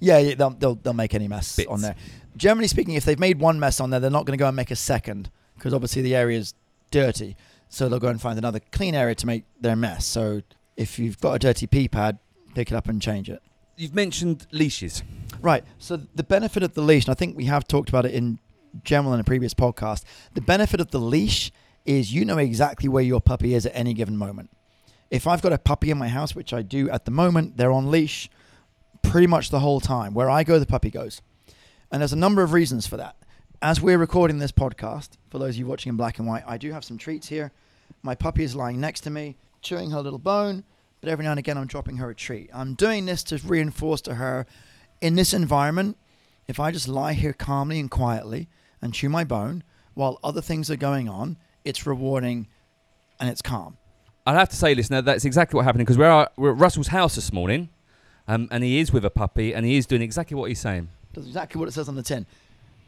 yeah, 0.00 0.19
yeah 0.19 0.35
they'll, 0.35 0.50
they'll, 0.50 0.75
they'll 0.76 0.93
make 0.93 1.14
any 1.14 1.26
mess 1.26 1.56
Bits. 1.56 1.69
on 1.69 1.81
there. 1.81 1.96
Generally 2.37 2.69
speaking 2.69 2.94
if 2.94 3.05
they've 3.05 3.19
made 3.19 3.40
one 3.40 3.58
mess 3.58 3.81
on 3.81 3.90
there 3.90 3.99
they're 3.99 4.11
not 4.11 4.26
going 4.26 4.38
to 4.38 4.40
go 4.40 4.46
and 4.46 4.55
make 4.55 4.70
a 4.70 4.76
second 4.76 5.31
because 5.56 5.75
obviously 5.75 6.02
the 6.02 6.14
area 6.14 6.38
is 6.38 6.55
dirty. 6.93 7.37
So 7.69 7.88
they'll 7.88 7.99
go 7.99 8.08
and 8.08 8.20
find 8.20 8.38
another 8.38 8.61
clean 8.70 8.94
area 8.94 9.17
to 9.17 9.26
make 9.26 9.44
their 9.61 9.76
mess. 9.76 10.06
So 10.06 10.43
if 10.76 10.99
you've 10.99 11.19
got 11.19 11.32
a 11.32 11.38
dirty 11.38 11.67
pee 11.67 11.88
pad 11.88 12.19
pick 12.55 12.70
it 12.70 12.75
up 12.75 12.88
and 12.88 13.02
change 13.02 13.29
it 13.29 13.43
You've 13.79 13.95
mentioned 13.95 14.45
leashes. 14.51 15.05
Right. 15.41 15.63
So 15.79 15.99
the 16.17 16.25
benefit 16.25 16.65
of 16.65 16.75
the 16.75 16.83
leash, 16.83 17.05
and 17.05 17.13
I 17.13 17.15
think 17.15 17.37
we 17.37 17.45
have 17.45 17.69
talked 17.69 17.89
about 17.89 18.05
it 18.05 18.13
in 18.13 18.41
general 18.83 19.15
in 19.15 19.21
a 19.21 19.25
previous 19.25 19.55
podcast. 19.55 20.03
The 20.35 20.41
benefit 20.41 20.81
of 20.81 20.91
the 20.91 20.99
leash 20.99 21.53
is 21.87 22.13
you 22.13 22.25
know 22.25 22.39
exactly 22.39 22.89
where 22.89 23.05
your 23.05 23.21
puppy 23.21 23.55
is 23.55 23.67
at 23.67 23.73
any 23.77 23.95
given 23.95 24.17
moment. 24.17 24.51
If 25.13 25.29
I've 25.29 25.43
got 25.43 25.53
a 25.53 25.59
puppy 25.59 25.93
in 25.93 25.97
my 25.97 26.09
house, 26.09 26.35
which 26.35 26.53
I 26.53 26.63
do 26.63 26.91
at 26.91 27.05
the 27.05 27.13
moment, 27.13 27.57
they're 27.57 27.71
on 27.71 27.89
leash 27.89 28.29
pretty 29.03 29.29
much 29.29 29.51
the 29.51 29.61
whole 29.61 29.79
time. 29.79 30.13
Where 30.13 30.29
I 30.29 30.43
go, 30.43 30.59
the 30.59 30.67
puppy 30.67 30.91
goes. 30.91 31.23
And 31.93 32.03
there's 32.03 32.13
a 32.13 32.17
number 32.17 32.43
of 32.43 32.53
reasons 32.53 32.89
for 32.89 32.97
that. 32.97 33.15
As 33.63 33.81
we're 33.81 33.97
recording 33.97 34.41
this 34.41 34.51
podcast, 34.51 35.11
for 35.31 35.39
those 35.39 35.55
of 35.55 35.57
you 35.57 35.67
watching 35.67 35.91
in 35.91 35.97
black 35.97 36.19
and 36.19 36.27
white, 36.27 36.43
I 36.49 36.59
do 36.59 36.73
have 36.73 36.85
some 36.85 36.99
treats 36.99 37.29
here. 37.29 37.53
My 38.03 38.17
puppy 38.17 38.43
is 38.43 38.57
lying 38.57 38.81
next 38.81 39.03
to 39.03 39.11
me, 39.11 39.37
chewing 39.63 39.93
her 39.93 40.01
little 40.01 40.19
bone, 40.19 40.65
but 41.00 41.11
every 41.11 41.25
now 41.25 41.31
and 41.31 41.39
again 41.39 41.56
I'm 41.56 41.67
dropping 41.67 41.97
her 41.99 42.11
a 42.11 42.15
treat. 42.15 42.50
I'm 42.53 42.75
doing 42.75 43.06
this 43.06 43.23
to 43.25 43.41
reinforce 43.45 44.00
to 44.03 44.15
her 44.15 44.47
in 45.00 45.15
this 45.15 45.33
environment, 45.33 45.97
if 46.47 46.59
I 46.59 46.71
just 46.71 46.89
lie 46.89 47.12
here 47.12 47.33
calmly 47.33 47.79
and 47.79 47.91
quietly 47.91 48.49
and 48.81 48.95
chew 48.95 49.09
my 49.09 49.25
bone 49.25 49.62
while 49.95 50.19
other 50.25 50.41
things 50.41 50.71
are 50.71 50.77
going 50.77 51.09
on, 51.09 51.37
it's 51.65 51.87
rewarding 51.87 52.49
and 53.21 53.29
it's 53.29 53.43
calm. 53.43 53.77
I'll 54.27 54.35
have 54.35 54.49
to 54.50 54.56
say, 54.56 54.75
listener, 54.75 55.03
that's 55.03 55.25
exactly 55.25 55.56
what 55.56 55.65
happened 55.65 55.81
because 55.83 55.99
we're, 55.99 56.06
at- 56.11 56.33
we're 56.37 56.53
at 56.53 56.59
Russell's 56.59 56.89
house 56.89 57.15
this 57.15 57.33
morning, 57.33 57.71
um, 58.27 58.49
and 58.50 58.62
he 58.62 58.79
is 58.79 58.93
with 58.93 59.05
a 59.05 59.11
puppy, 59.11 59.55
and 59.55 59.65
he 59.65 59.77
is 59.77 59.87
doing 59.87 60.03
exactly 60.03 60.35
what 60.37 60.49
he's 60.49 60.61
saying. 60.61 60.89
Does 61.15 61.27
exactly 61.27 61.59
what 61.59 61.69
it 61.69 61.73
says 61.73 61.89
on 61.89 61.95
the 61.95 62.03
tin. 62.03 62.27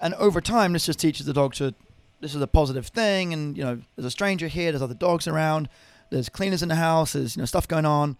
And 0.00 0.14
over 0.14 0.40
time, 0.40 0.72
this 0.72 0.86
just 0.86 0.98
teaches 0.98 1.26
the 1.26 1.32
dog 1.32 1.54
to 1.54 1.74
this 2.20 2.34
is 2.34 2.42
a 2.42 2.46
positive 2.46 2.86
thing. 2.88 3.32
And 3.32 3.56
you 3.56 3.64
know, 3.64 3.80
there's 3.96 4.06
a 4.06 4.10
stranger 4.10 4.48
here. 4.48 4.72
There's 4.72 4.82
other 4.82 4.94
dogs 4.94 5.26
around. 5.26 5.68
There's 6.10 6.28
cleaners 6.28 6.62
in 6.62 6.68
the 6.68 6.74
house. 6.76 7.14
There's 7.14 7.36
you 7.36 7.40
know 7.42 7.46
stuff 7.46 7.66
going 7.66 7.86
on. 7.86 8.16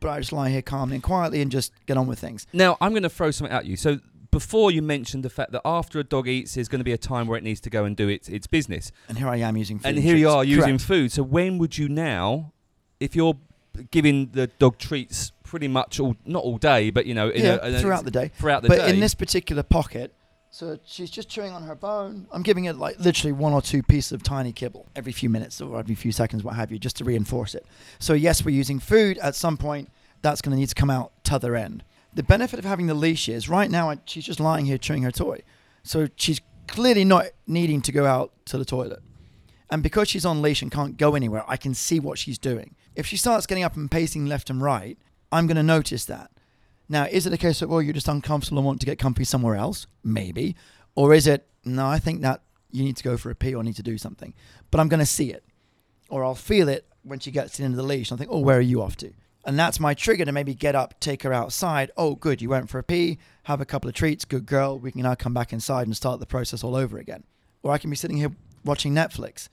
But 0.00 0.10
I 0.10 0.18
just 0.18 0.32
lie 0.32 0.50
here 0.50 0.62
calmly 0.62 0.96
and 0.96 1.02
quietly 1.02 1.40
and 1.40 1.50
just 1.50 1.72
get 1.86 1.96
on 1.96 2.06
with 2.06 2.18
things. 2.18 2.46
Now, 2.52 2.76
I'm 2.82 2.92
going 2.92 3.02
to 3.02 3.08
throw 3.08 3.30
something 3.30 3.54
at 3.54 3.64
you. 3.64 3.76
So, 3.76 3.98
before 4.30 4.70
you 4.70 4.82
mentioned 4.82 5.24
the 5.24 5.30
fact 5.30 5.52
that 5.52 5.62
after 5.64 5.98
a 5.98 6.04
dog 6.04 6.28
eats, 6.28 6.54
there's 6.54 6.68
going 6.68 6.80
to 6.80 6.84
be 6.84 6.92
a 6.92 6.98
time 6.98 7.26
where 7.26 7.38
it 7.38 7.42
needs 7.44 7.60
to 7.60 7.70
go 7.70 7.86
and 7.86 7.96
do 7.96 8.08
its, 8.08 8.28
its 8.28 8.46
business. 8.46 8.92
And 9.08 9.16
here 9.16 9.28
I 9.28 9.36
am 9.36 9.56
using 9.56 9.78
food. 9.78 9.88
and 9.88 9.98
here 9.98 10.16
you 10.16 10.28
are 10.28 10.44
using 10.44 10.76
Correct. 10.76 10.82
food. 10.82 11.12
So, 11.12 11.22
when 11.22 11.56
would 11.56 11.78
you 11.78 11.88
now, 11.88 12.52
if 13.00 13.16
you're 13.16 13.38
giving 13.90 14.30
the 14.32 14.48
dog 14.48 14.78
treats 14.78 15.32
pretty 15.44 15.68
much 15.68 15.98
all, 15.98 16.16
not 16.26 16.42
all 16.42 16.58
day, 16.58 16.90
but 16.90 17.06
you 17.06 17.14
know, 17.14 17.30
in 17.30 17.44
yeah, 17.44 17.58
a, 17.62 17.80
throughout 17.80 18.04
the 18.04 18.10
day. 18.10 18.30
throughout 18.38 18.62
the 18.62 18.68
but 18.68 18.78
day. 18.78 18.90
in 18.90 19.00
this 19.00 19.14
particular 19.14 19.62
pocket, 19.62 20.12
so 20.56 20.78
she's 20.86 21.10
just 21.10 21.28
chewing 21.28 21.52
on 21.52 21.64
her 21.64 21.74
bone. 21.74 22.26
I'm 22.32 22.42
giving 22.42 22.64
it 22.64 22.76
like 22.76 22.98
literally 22.98 23.32
one 23.32 23.52
or 23.52 23.60
two 23.60 23.82
pieces 23.82 24.12
of 24.12 24.22
tiny 24.22 24.52
kibble 24.52 24.86
every 24.96 25.12
few 25.12 25.28
minutes 25.28 25.60
or 25.60 25.78
every 25.78 25.94
few 25.94 26.12
seconds, 26.12 26.42
what 26.42 26.54
have 26.54 26.72
you, 26.72 26.78
just 26.78 26.96
to 26.96 27.04
reinforce 27.04 27.54
it. 27.54 27.66
So 27.98 28.14
yes, 28.14 28.42
we're 28.42 28.56
using 28.56 28.78
food. 28.78 29.18
At 29.18 29.34
some 29.34 29.58
point, 29.58 29.90
that's 30.22 30.40
going 30.40 30.56
to 30.56 30.58
need 30.58 30.70
to 30.70 30.74
come 30.74 30.88
out 30.88 31.12
t'other 31.24 31.56
end. 31.56 31.84
The 32.14 32.22
benefit 32.22 32.58
of 32.58 32.64
having 32.64 32.86
the 32.86 32.94
leash 32.94 33.28
is 33.28 33.50
right 33.50 33.70
now 33.70 33.94
she's 34.06 34.24
just 34.24 34.40
lying 34.40 34.64
here 34.64 34.78
chewing 34.78 35.02
her 35.02 35.10
toy, 35.10 35.42
so 35.82 36.08
she's 36.16 36.40
clearly 36.68 37.04
not 37.04 37.26
needing 37.46 37.82
to 37.82 37.92
go 37.92 38.06
out 38.06 38.32
to 38.46 38.56
the 38.56 38.64
toilet. 38.64 39.02
And 39.68 39.82
because 39.82 40.08
she's 40.08 40.24
on 40.24 40.40
leash 40.40 40.62
and 40.62 40.72
can't 40.72 40.96
go 40.96 41.14
anywhere, 41.14 41.44
I 41.46 41.58
can 41.58 41.74
see 41.74 42.00
what 42.00 42.18
she's 42.18 42.38
doing. 42.38 42.76
If 42.94 43.04
she 43.06 43.18
starts 43.18 43.46
getting 43.46 43.62
up 43.62 43.76
and 43.76 43.90
pacing 43.90 44.24
left 44.24 44.48
and 44.48 44.62
right, 44.62 44.96
I'm 45.30 45.46
going 45.46 45.58
to 45.58 45.62
notice 45.62 46.06
that. 46.06 46.30
Now, 46.88 47.06
is 47.06 47.26
it 47.26 47.32
a 47.32 47.38
case 47.38 47.62
of, 47.62 47.70
well, 47.70 47.82
you're 47.82 47.92
just 47.92 48.08
uncomfortable 48.08 48.58
and 48.58 48.66
want 48.66 48.80
to 48.80 48.86
get 48.86 48.98
comfy 48.98 49.24
somewhere 49.24 49.56
else? 49.56 49.86
Maybe. 50.04 50.56
Or 50.94 51.14
is 51.14 51.26
it, 51.26 51.46
no, 51.64 51.86
I 51.86 51.98
think 51.98 52.22
that 52.22 52.42
you 52.70 52.84
need 52.84 52.96
to 52.96 53.04
go 53.04 53.16
for 53.16 53.30
a 53.30 53.34
pee 53.34 53.54
or 53.54 53.64
need 53.64 53.76
to 53.76 53.82
do 53.82 53.98
something. 53.98 54.34
But 54.70 54.80
I'm 54.80 54.88
going 54.88 55.00
to 55.00 55.06
see 55.06 55.32
it. 55.32 55.44
Or 56.08 56.24
I'll 56.24 56.34
feel 56.34 56.68
it 56.68 56.86
when 57.02 57.18
she 57.18 57.30
gets 57.30 57.58
into 57.58 57.76
the 57.76 57.82
leash. 57.82 58.10
And 58.10 58.18
I 58.18 58.20
think, 58.20 58.30
oh, 58.32 58.40
where 58.40 58.58
are 58.58 58.60
you 58.60 58.82
off 58.82 58.96
to? 58.98 59.12
And 59.44 59.58
that's 59.58 59.78
my 59.78 59.94
trigger 59.94 60.24
to 60.24 60.32
maybe 60.32 60.54
get 60.54 60.74
up, 60.74 60.98
take 60.98 61.22
her 61.22 61.32
outside. 61.32 61.92
Oh, 61.96 62.16
good, 62.16 62.42
you 62.42 62.48
went 62.48 62.68
for 62.68 62.80
a 62.80 62.82
pee, 62.82 63.18
have 63.44 63.60
a 63.60 63.64
couple 63.64 63.88
of 63.88 63.94
treats, 63.94 64.24
good 64.24 64.44
girl. 64.44 64.78
We 64.78 64.90
can 64.90 65.02
now 65.02 65.14
come 65.14 65.34
back 65.34 65.52
inside 65.52 65.86
and 65.86 65.96
start 65.96 66.18
the 66.18 66.26
process 66.26 66.64
all 66.64 66.74
over 66.74 66.98
again. 66.98 67.22
Or 67.62 67.72
I 67.72 67.78
can 67.78 67.90
be 67.90 67.96
sitting 67.96 68.16
here 68.16 68.32
watching 68.64 68.92
Netflix. 68.92 69.48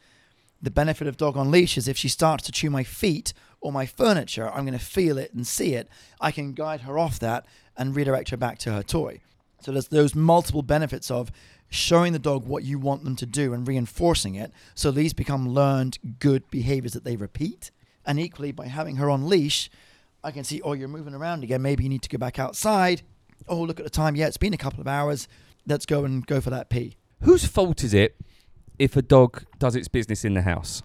The 0.61 0.71
benefit 0.71 1.07
of 1.07 1.17
dog 1.17 1.37
on 1.37 1.51
leash 1.51 1.77
is 1.77 1.87
if 1.87 1.97
she 1.97 2.07
starts 2.07 2.43
to 2.45 2.51
chew 2.51 2.71
my 2.71 2.83
feet 2.83 3.33
or 3.63 3.71
my 3.71 3.85
furniture, 3.85 4.49
I'm 4.49 4.65
going 4.65 4.77
to 4.77 4.85
feel 4.85 5.17
it 5.17 5.33
and 5.33 5.47
see 5.47 5.73
it. 5.73 5.87
I 6.19 6.31
can 6.31 6.53
guide 6.53 6.81
her 6.81 6.99
off 6.99 7.17
that 7.19 7.45
and 7.77 7.95
redirect 7.95 8.29
her 8.29 8.37
back 8.37 8.59
to 8.59 8.73
her 8.73 8.83
toy. 8.83 9.21
So 9.61 9.71
there's 9.71 9.87
those 9.87 10.13
multiple 10.13 10.61
benefits 10.61 11.09
of 11.09 11.31
showing 11.69 12.11
the 12.11 12.19
dog 12.19 12.45
what 12.45 12.63
you 12.63 12.77
want 12.77 13.05
them 13.05 13.15
to 13.15 13.25
do 13.25 13.53
and 13.53 13.65
reinforcing 13.65 14.35
it. 14.35 14.51
So 14.75 14.91
these 14.91 15.13
become 15.13 15.47
learned 15.47 15.97
good 16.19 16.51
behaviors 16.51 16.93
that 16.93 17.05
they 17.05 17.15
repeat. 17.15 17.71
And 18.05 18.19
equally, 18.19 18.51
by 18.51 18.67
having 18.67 18.97
her 18.97 19.09
on 19.09 19.29
leash, 19.29 19.71
I 20.23 20.31
can 20.31 20.43
see, 20.43 20.61
oh, 20.61 20.73
you're 20.73 20.89
moving 20.89 21.15
around 21.15 21.43
again. 21.43 21.61
Maybe 21.61 21.83
you 21.83 21.89
need 21.89 22.01
to 22.01 22.09
go 22.09 22.17
back 22.17 22.37
outside. 22.37 23.01
Oh, 23.47 23.61
look 23.61 23.79
at 23.79 23.85
the 23.85 23.89
time. 23.89 24.17
Yeah, 24.17 24.27
it's 24.27 24.37
been 24.37 24.53
a 24.53 24.57
couple 24.57 24.81
of 24.81 24.87
hours. 24.87 25.29
Let's 25.65 25.85
go 25.85 26.03
and 26.03 26.27
go 26.27 26.41
for 26.41 26.49
that 26.49 26.69
pee. 26.69 26.97
Whose 27.21 27.45
fault 27.45 27.83
is 27.83 27.93
it 27.93 28.17
if 28.77 28.97
a 28.97 29.01
dog 29.01 29.45
does 29.57 29.77
its 29.77 29.87
business 29.87 30.25
in 30.25 30.33
the 30.33 30.41
house? 30.41 30.83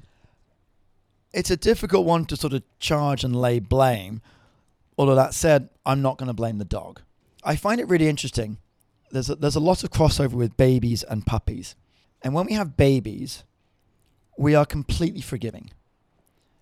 It's 1.32 1.50
a 1.50 1.56
difficult 1.56 2.06
one 2.06 2.25
to 2.26 2.37
sort 2.37 2.52
of 2.52 2.62
charge 2.78 3.25
and 3.25 3.35
lay 3.37 3.58
blame. 3.58 4.20
Although 4.97 5.14
that 5.14 5.35
said, 5.35 5.68
I'm 5.87 6.02
not 6.02 6.18
going 6.18 6.26
to 6.28 6.35
blame 6.35 6.58
the 6.58 6.64
dog. 6.64 7.02
I 7.44 7.54
find 7.56 7.80
it 7.80 7.88
really 7.88 8.08
interesting. 8.08 8.58
There's 9.11 9.30
a, 9.30 9.37
there's 9.37 9.56
a 9.56 9.61
lot 9.61 9.85
of 9.85 9.90
crossover 9.90 10.32
with 10.32 10.56
babies 10.56 11.02
and 11.04 11.25
puppies, 11.25 11.75
and 12.23 12.35
when 12.35 12.47
we 12.47 12.52
have 12.54 12.76
babies, 12.76 13.44
we 14.37 14.54
are 14.54 14.66
completely 14.66 15.20
forgiving. 15.23 15.70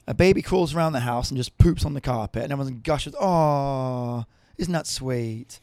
A 0.07 0.15
baby 0.15 0.43
crawls 0.43 0.73
around 0.75 0.93
the 0.93 1.01
house 1.01 1.31
and 1.31 1.37
just 1.37 1.59
poops 1.59 1.85
on 1.85 1.95
the 1.95 2.01
carpet, 2.01 2.45
and 2.45 2.53
everyone 2.53 2.81
gushes, 2.85 3.15
"Oh, 3.21 4.25
isn't 4.59 4.73
that 4.73 4.87
sweet?" 4.87 5.59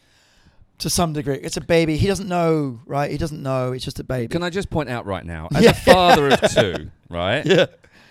To 0.80 0.90
some 0.90 1.14
degree, 1.14 1.36
it's 1.38 1.56
a 1.56 1.62
baby. 1.62 1.96
He 1.96 2.08
doesn't 2.08 2.28
know, 2.28 2.82
right? 2.86 3.10
He 3.12 3.18
doesn't 3.18 3.42
know. 3.42 3.72
It's 3.72 3.86
just 3.86 4.00
a 4.00 4.04
baby. 4.04 4.28
Can 4.28 4.44
I 4.44 4.50
just 4.50 4.70
point 4.70 4.90
out 4.90 5.06
right 5.06 5.24
now, 5.26 5.48
as 5.56 5.64
Yeah. 5.64 5.70
a 5.70 5.74
father 5.74 6.28
of 6.30 6.42
two, 6.52 6.90
right? 7.10 7.46
yeah. 7.46 7.68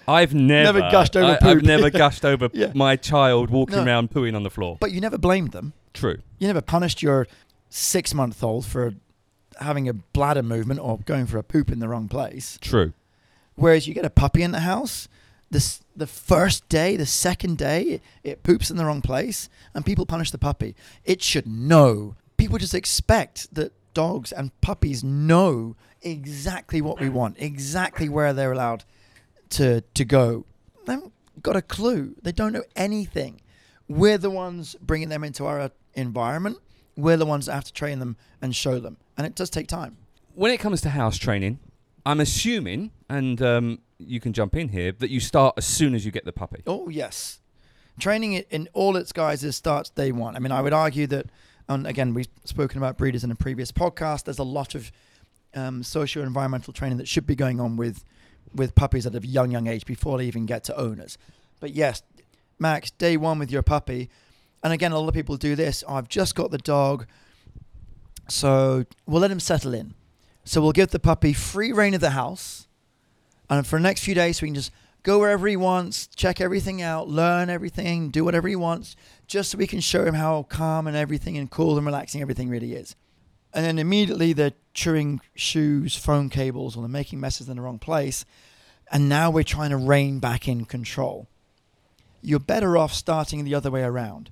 I've 0.08 0.34
never, 0.34 0.78
Never 0.80 0.90
gushed 0.90 1.16
over 1.16 1.38
I, 1.40 1.50
I've 1.50 1.62
never 1.62 1.90
gushed 2.04 2.24
over 2.24 2.48
Yeah. 2.52 2.72
my 2.74 2.96
child 2.96 3.50
walking 3.50 3.76
No. 3.76 3.84
around 3.84 4.10
pooing 4.10 4.34
on 4.36 4.42
the 4.42 4.50
floor. 4.50 4.76
But 4.80 4.92
you 4.92 5.00
never 5.00 5.18
blamed 5.18 5.52
them. 5.52 5.72
True. 5.94 6.18
You 6.38 6.46
never 6.46 6.60
punished 6.60 7.02
your 7.02 7.26
six 7.70 8.12
month 8.14 8.42
old 8.42 8.66
for 8.66 8.94
having 9.60 9.88
a 9.88 9.92
bladder 9.92 10.42
movement 10.42 10.80
or 10.80 10.98
going 10.98 11.26
for 11.26 11.38
a 11.38 11.42
poop 11.42 11.70
in 11.70 11.78
the 11.78 11.88
wrong 11.88 12.08
place. 12.08 12.58
True. 12.60 12.92
Whereas 13.54 13.86
you 13.86 13.94
get 13.94 14.04
a 14.04 14.10
puppy 14.10 14.42
in 14.42 14.50
the 14.52 14.60
house, 14.60 15.08
this 15.50 15.80
the 15.94 16.06
first 16.06 16.66
day, 16.70 16.96
the 16.96 17.04
second 17.06 17.58
day, 17.58 17.82
it, 17.82 18.02
it 18.24 18.42
poops 18.42 18.70
in 18.70 18.76
the 18.78 18.84
wrong 18.86 19.02
place, 19.02 19.50
and 19.74 19.84
people 19.84 20.06
punish 20.06 20.30
the 20.30 20.38
puppy. 20.38 20.74
It 21.04 21.22
should 21.22 21.46
know. 21.46 22.16
People 22.38 22.56
just 22.58 22.74
expect 22.74 23.54
that 23.54 23.72
dogs 23.92 24.32
and 24.32 24.58
puppies 24.62 25.04
know 25.04 25.76
exactly 26.00 26.80
what 26.80 26.98
we 26.98 27.10
want, 27.10 27.36
exactly 27.38 28.08
where 28.08 28.32
they're 28.32 28.52
allowed 28.52 28.84
to 29.52 29.80
to 29.80 30.04
go. 30.04 30.44
They 30.86 30.94
haven't 30.94 31.12
got 31.42 31.56
a 31.56 31.62
clue. 31.62 32.16
They 32.22 32.32
don't 32.32 32.52
know 32.52 32.64
anything. 32.76 33.40
We're 33.88 34.18
the 34.18 34.30
ones 34.30 34.76
bringing 34.80 35.08
them 35.08 35.24
into 35.24 35.46
our 35.46 35.70
environment, 35.94 36.58
we're 36.96 37.16
the 37.16 37.26
ones 37.26 37.46
that 37.46 37.52
have 37.52 37.64
to 37.64 37.72
train 37.72 37.98
them 37.98 38.16
and 38.40 38.54
show 38.54 38.78
them, 38.78 38.96
and 39.16 39.26
it 39.26 39.34
does 39.34 39.50
take 39.50 39.66
time. 39.66 39.96
When 40.34 40.50
it 40.50 40.58
comes 40.58 40.80
to 40.82 40.90
house 40.90 41.18
training, 41.18 41.58
I'm 42.06 42.20
assuming, 42.20 42.90
and 43.08 43.40
um, 43.42 43.78
you 43.98 44.20
can 44.20 44.32
jump 44.32 44.56
in 44.56 44.68
here, 44.68 44.92
that 44.92 45.10
you 45.10 45.20
start 45.20 45.54
as 45.58 45.66
soon 45.66 45.94
as 45.94 46.04
you 46.04 46.10
get 46.10 46.24
the 46.24 46.32
puppy. 46.32 46.62
Oh 46.66 46.88
yes, 46.88 47.40
training 47.98 48.32
it 48.32 48.46
in 48.50 48.68
all 48.72 48.96
its 48.96 49.12
guises 49.12 49.56
starts 49.56 49.90
day 49.90 50.12
one. 50.12 50.36
I 50.36 50.38
mean, 50.38 50.52
I 50.52 50.62
would 50.62 50.72
argue 50.72 51.06
that, 51.08 51.26
and 51.68 51.86
again, 51.86 52.14
we've 52.14 52.28
spoken 52.44 52.78
about 52.78 52.96
breeders 52.96 53.24
in 53.24 53.30
a 53.30 53.36
previous 53.36 53.70
podcast. 53.70 54.24
There's 54.24 54.38
a 54.38 54.44
lot 54.44 54.74
of 54.74 54.90
um, 55.54 55.82
socio-environmental 55.82 56.72
training 56.72 56.98
that 56.98 57.08
should 57.08 57.26
be 57.26 57.36
going 57.36 57.60
on 57.60 57.76
with 57.76 58.04
with 58.54 58.74
puppies 58.74 59.06
at 59.06 59.14
a 59.14 59.26
young, 59.26 59.50
young 59.50 59.66
age 59.66 59.86
before 59.86 60.18
they 60.18 60.24
even 60.26 60.46
get 60.46 60.64
to 60.64 60.76
owners. 60.78 61.18
But 61.60 61.72
yes, 61.72 62.02
Max, 62.58 62.90
day 62.90 63.16
one 63.16 63.38
with 63.38 63.50
your 63.50 63.62
puppy, 63.62 64.10
and 64.62 64.72
again, 64.72 64.92
a 64.92 64.98
lot 64.98 65.08
of 65.08 65.14
people 65.14 65.36
do 65.36 65.56
this. 65.56 65.82
I've 65.88 66.08
just 66.08 66.34
got 66.34 66.50
the 66.50 66.58
dog, 66.58 67.06
so 68.28 68.84
we'll 69.06 69.20
let 69.20 69.30
him 69.30 69.40
settle 69.40 69.74
in. 69.74 69.94
So 70.44 70.60
we'll 70.60 70.72
give 70.72 70.90
the 70.90 70.98
puppy 70.98 71.32
free 71.32 71.72
rein 71.72 71.94
of 71.94 72.00
the 72.00 72.10
house, 72.10 72.68
and 73.48 73.66
for 73.66 73.78
the 73.78 73.82
next 73.82 74.04
few 74.04 74.14
days, 74.14 74.40
we 74.42 74.48
can 74.48 74.54
just 74.54 74.72
go 75.02 75.18
wherever 75.18 75.46
he 75.46 75.56
wants, 75.56 76.06
check 76.06 76.40
everything 76.40 76.80
out, 76.80 77.08
learn 77.08 77.50
everything, 77.50 78.10
do 78.10 78.24
whatever 78.24 78.48
he 78.48 78.56
wants, 78.56 78.94
just 79.26 79.50
so 79.50 79.58
we 79.58 79.66
can 79.66 79.80
show 79.80 80.04
him 80.04 80.14
how 80.14 80.44
calm 80.44 80.86
and 80.86 80.96
everything 80.96 81.36
and 81.36 81.50
cool 81.50 81.76
and 81.76 81.86
relaxing 81.86 82.20
everything 82.20 82.48
really 82.48 82.74
is. 82.74 82.94
And 83.54 83.64
then 83.64 83.78
immediately 83.78 84.32
they're 84.32 84.52
chewing 84.74 85.20
shoes, 85.34 85.96
phone 85.96 86.30
cables, 86.30 86.76
or 86.76 86.80
they're 86.80 86.88
making 86.88 87.20
messes 87.20 87.48
in 87.48 87.56
the 87.56 87.62
wrong 87.62 87.78
place. 87.78 88.24
And 88.90 89.08
now 89.08 89.30
we're 89.30 89.42
trying 89.44 89.70
to 89.70 89.76
rein 89.76 90.18
back 90.18 90.48
in 90.48 90.64
control. 90.64 91.28
You're 92.22 92.40
better 92.40 92.76
off 92.76 92.92
starting 92.92 93.44
the 93.44 93.54
other 93.54 93.70
way 93.70 93.82
around. 93.82 94.30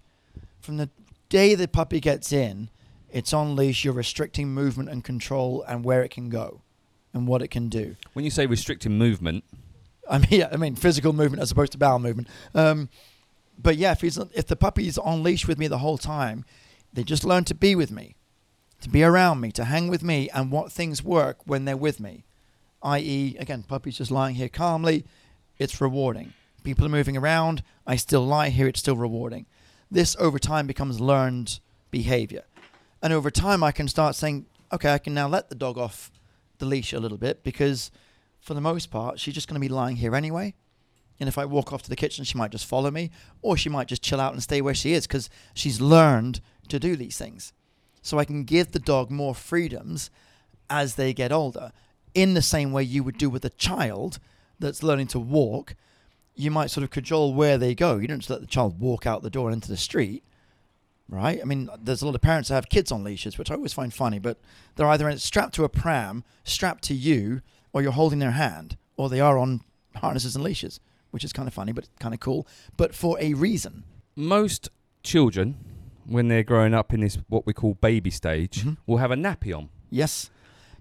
From 0.61 0.77
the 0.77 0.91
day 1.29 1.55
the 1.55 1.69
puppy 1.69 2.01
gets 2.01 2.33
in, 2.33 2.71
it's 3.11 3.33
on 3.33 3.57
leash, 3.57 3.85
you're 3.85 3.95
restricting 3.95 4.49
movement 4.49 4.89
and 4.89 5.03
control 5.03 5.65
and 5.67 5.85
where 5.85 6.03
it 6.03 6.11
can 6.11 6.29
go 6.29 6.61
and 7.13 7.27
what 7.27 7.43
it 7.43 7.49
can 7.49 7.69
do. 7.69 7.97
When 8.13 8.25
you 8.25 8.31
say 8.31 8.47
restricting 8.47 8.97
movement, 8.97 9.45
I 10.09 10.19
mean, 10.19 10.29
yeah, 10.31 10.49
I 10.53 10.57
mean 10.57 10.77
physical 10.77 11.13
movement 11.13 11.43
as 11.43 11.51
opposed 11.51 11.73
to 11.73 11.79
bowel 11.79 11.99
movement. 11.99 12.29
Um, 12.55 12.89
but 13.59 13.77
yeah, 13.77 13.93
if 13.93 14.01
he's 14.01 14.17
if 14.35 14.47
the 14.47 14.57
puppy's 14.57 14.99
on 14.99 15.23
leash 15.23 15.47
with 15.47 15.59
me 15.59 15.69
the 15.69 15.79
whole 15.79 15.99
time, 15.99 16.45
they 16.93 17.03
just 17.03 17.25
learn 17.25 17.45
to 17.45 17.55
be 17.55 17.75
with 17.75 17.91
me, 17.91 18.15
to 18.81 18.89
be 18.89 19.03
around 19.03 19.41
me, 19.41 19.53
to 19.53 19.65
hang 19.65 19.89
with 19.89 20.03
me, 20.03 20.29
and 20.31 20.51
what 20.51 20.73
things 20.73 21.03
work 21.03 21.39
when 21.45 21.65
they're 21.65 21.77
with 21.77 22.01
me. 22.01 22.25
I.e., 22.83 23.37
again, 23.39 23.63
puppy's 23.63 23.99
just 23.99 24.11
lying 24.11 24.37
here 24.37 24.49
calmly, 24.49 25.05
it's 25.59 25.81
rewarding. 25.81 26.33
People 26.63 26.87
are 26.87 26.91
moving 26.91 27.17
around, 27.17 27.63
I 27.87 27.97
still 27.97 28.25
lie 28.25 28.49
here, 28.49 28.69
it's 28.69 28.81
still 28.81 28.97
rewarding. 28.97 29.47
This 29.91 30.17
over 30.19 30.39
time 30.39 30.67
becomes 30.67 31.01
learned 31.01 31.61
behavior, 31.91 32.45
and 33.03 33.13
over 33.13 33.31
time 33.31 33.63
I 33.63 33.73
can 33.73 33.89
start 33.89 34.15
saying, 34.15 34.47
okay, 34.73 34.93
I 34.93 34.99
can 34.99 35.15
now 35.15 35.29
let 35.29 35.49
the 35.49 35.55
dog 35.55 35.77
off 35.77 36.11
the 36.59 36.67
leash 36.67 36.93
a 36.93 37.01
little 37.01 37.19
bit 37.19 37.43
because 37.43 37.91
for 38.41 38.55
the 38.55 38.61
most 38.61 38.91
part, 38.91 39.19
she's 39.19 39.35
just 39.35 39.49
going 39.49 39.61
to 39.61 39.61
be 39.61 39.69
lying 39.69 39.97
here 39.97 40.15
anyway. 40.15 40.55
And 41.19 41.29
if 41.29 41.37
I 41.37 41.45
walk 41.45 41.73
off 41.73 41.83
to 41.83 41.91
the 41.91 41.97
kitchen, 41.97 42.25
she 42.25 42.39
might 42.39 42.51
just 42.51 42.65
follow 42.65 42.91
me, 42.91 43.11
or 43.43 43.57
she 43.57 43.69
might 43.69 43.89
just 43.89 44.03
chill 44.03 44.21
out 44.21 44.33
and 44.33 44.43
stay 44.43 44.63
where 44.63 44.75
she 44.75 44.95
is 44.95 45.07
because 45.07 45.29
she's 45.53 45.81
learned 45.81 46.41
to 46.69 46.79
do 46.79 46.97
these 46.97 47.19
things. 47.19 47.53
So 48.03 48.19
I 48.19 48.25
can 48.25 48.45
give 48.45 48.73
the 48.73 48.79
dog 48.79 49.11
more 49.11 49.35
freedoms 49.35 50.11
as 50.69 50.95
they 50.95 51.13
get 51.13 51.33
older, 51.33 51.73
in 52.15 52.35
the 52.35 52.43
same 52.43 52.73
way 52.73 52.83
you 52.83 53.03
would 53.03 53.19
do 53.19 53.29
with 53.29 53.45
a 53.45 53.51
child 53.51 54.19
that's 54.59 54.83
learning 54.83 55.09
to 55.09 55.19
walk. 55.19 55.75
You 56.35 56.51
might 56.51 56.71
sort 56.71 56.85
of 56.85 56.91
cajole 56.91 57.35
where 57.35 57.59
they 57.59 57.75
go. 57.75 57.97
You 57.97 58.09
don't 58.09 58.21
just 58.21 58.31
let 58.31 58.41
the 58.41 58.47
child 58.47 58.81
walk 58.81 59.07
out 59.07 59.23
the 59.23 59.31
door 59.31 59.51
into 59.51 59.69
the 59.69 59.77
street, 59.77 60.23
right? 61.09 61.41
I 61.41 61.45
mean, 61.45 61.69
there's 61.83 62.03
a 62.03 62.07
lot 62.07 62.15
of 62.15 62.21
parents 62.21 62.49
that 62.49 62.55
have 62.55 62.69
kids 62.69 62.93
on 62.93 63.05
leashes, 63.05 63.37
which 63.37 63.51
I 63.51 63.55
always 63.55 63.73
find 63.73 63.93
funny, 63.93 64.19
but 64.19 64.39
they're 64.77 64.89
either 64.89 65.17
strapped 65.19 65.55
to 65.57 65.65
a 65.65 65.69
pram, 65.69 66.25
strapped 66.45 66.85
to 66.85 66.95
you, 66.95 67.43
or 67.73 67.83
you're 67.83 67.93
holding 67.93 68.21
their 68.21 68.33
hand, 68.33 68.77
or 68.97 69.09
they 69.09 69.21
are 69.21 69.39
on 69.39 69.63
harnesses 69.97 70.35
and 70.35 70.45
leashes, 70.45 70.81
which 71.11 71.25
is 71.25 71.33
kind 71.33 71.49
of 71.49 71.55
funny, 71.55 71.73
but 71.73 71.89
kind 71.99 72.15
of 72.15 72.21
cool. 72.21 72.47
But 72.77 72.95
for 72.95 73.19
a 73.21 73.35
reason. 73.35 73.85
most 74.17 74.69
children, 75.03 75.57
when 76.11 76.29
they're 76.29 76.43
growing 76.43 76.75
up 76.75 76.93
in 76.93 77.01
this 77.01 77.19
what 77.29 77.47
we 77.47 77.53
call 77.53 77.75
baby 77.75 78.11
stage, 78.11 78.65
Mhm. 78.65 78.77
will 78.87 78.99
have 78.99 79.11
a 79.11 79.17
nappy 79.17 79.57
on. 79.57 79.69
Yes, 79.91 80.29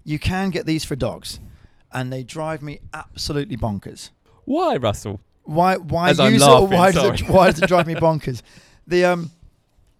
you 0.04 0.18
can 0.18 0.50
get 0.50 0.66
these 0.66 0.84
for 0.84 0.96
dogs, 0.96 1.40
and 1.92 2.12
they 2.12 2.22
drive 2.22 2.62
me 2.62 2.80
absolutely 2.92 3.56
bonkers. 3.56 4.10
Why, 4.44 4.76
Russell? 4.76 5.20
Why? 5.44 5.76
Why 5.76 6.10
As 6.10 6.20
I'm 6.20 6.32
use 6.32 6.42
it? 6.42 6.48
Or 6.48 6.66
why 6.66 6.92
does 6.92 7.20
it? 7.20 7.28
Why 7.28 7.50
does 7.50 7.60
it 7.62 7.66
drive 7.68 7.86
me 7.86 7.94
bonkers? 8.06 8.42
The 8.86 9.04
um, 9.04 9.30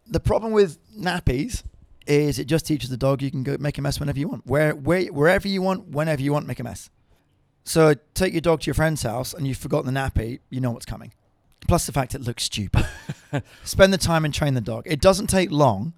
the 0.07 0.21
problem 0.21 0.53
with 0.53 0.79
nappies 0.97 1.63
is 2.07 2.39
it 2.39 2.47
just 2.47 2.67
teaches 2.67 2.91
the 2.91 2.97
dog 2.97 3.23
you 3.23 3.31
can 3.31 3.43
go 3.45 3.57
make 3.61 3.79
a 3.79 3.83
mess 3.83 4.01
whenever 4.01 4.19
you 4.19 4.27
want, 4.29 4.45
where, 4.47 4.75
where 4.75 5.05
wherever 5.13 5.47
you 5.47 5.63
want, 5.63 5.89
whenever 5.89 6.21
you 6.23 6.33
want, 6.33 6.47
make 6.47 6.59
a 6.59 6.65
mess. 6.65 6.91
So 7.63 7.95
take 8.15 8.33
your 8.33 8.41
dog 8.41 8.61
to 8.63 8.67
your 8.67 8.75
friend's 8.75 9.03
house 9.03 9.33
and 9.35 9.47
you've 9.47 9.59
forgotten 9.59 9.93
the 9.93 10.01
nappy, 10.01 10.41
you 10.49 10.61
know 10.61 10.71
what's 10.73 10.87
coming. 10.87 11.13
Plus 11.71 11.87
the 11.87 11.93
fact 11.93 12.17
it 12.17 12.23
looks 12.23 12.43
stupid. 12.43 12.85
Spend 13.63 13.93
the 13.93 13.99
time 13.99 14.25
and 14.25 14.35
train 14.35 14.55
the 14.55 14.61
dog. 14.61 14.83
It 14.87 15.01
doesn't 15.01 15.29
take 15.29 15.53
long. 15.53 15.93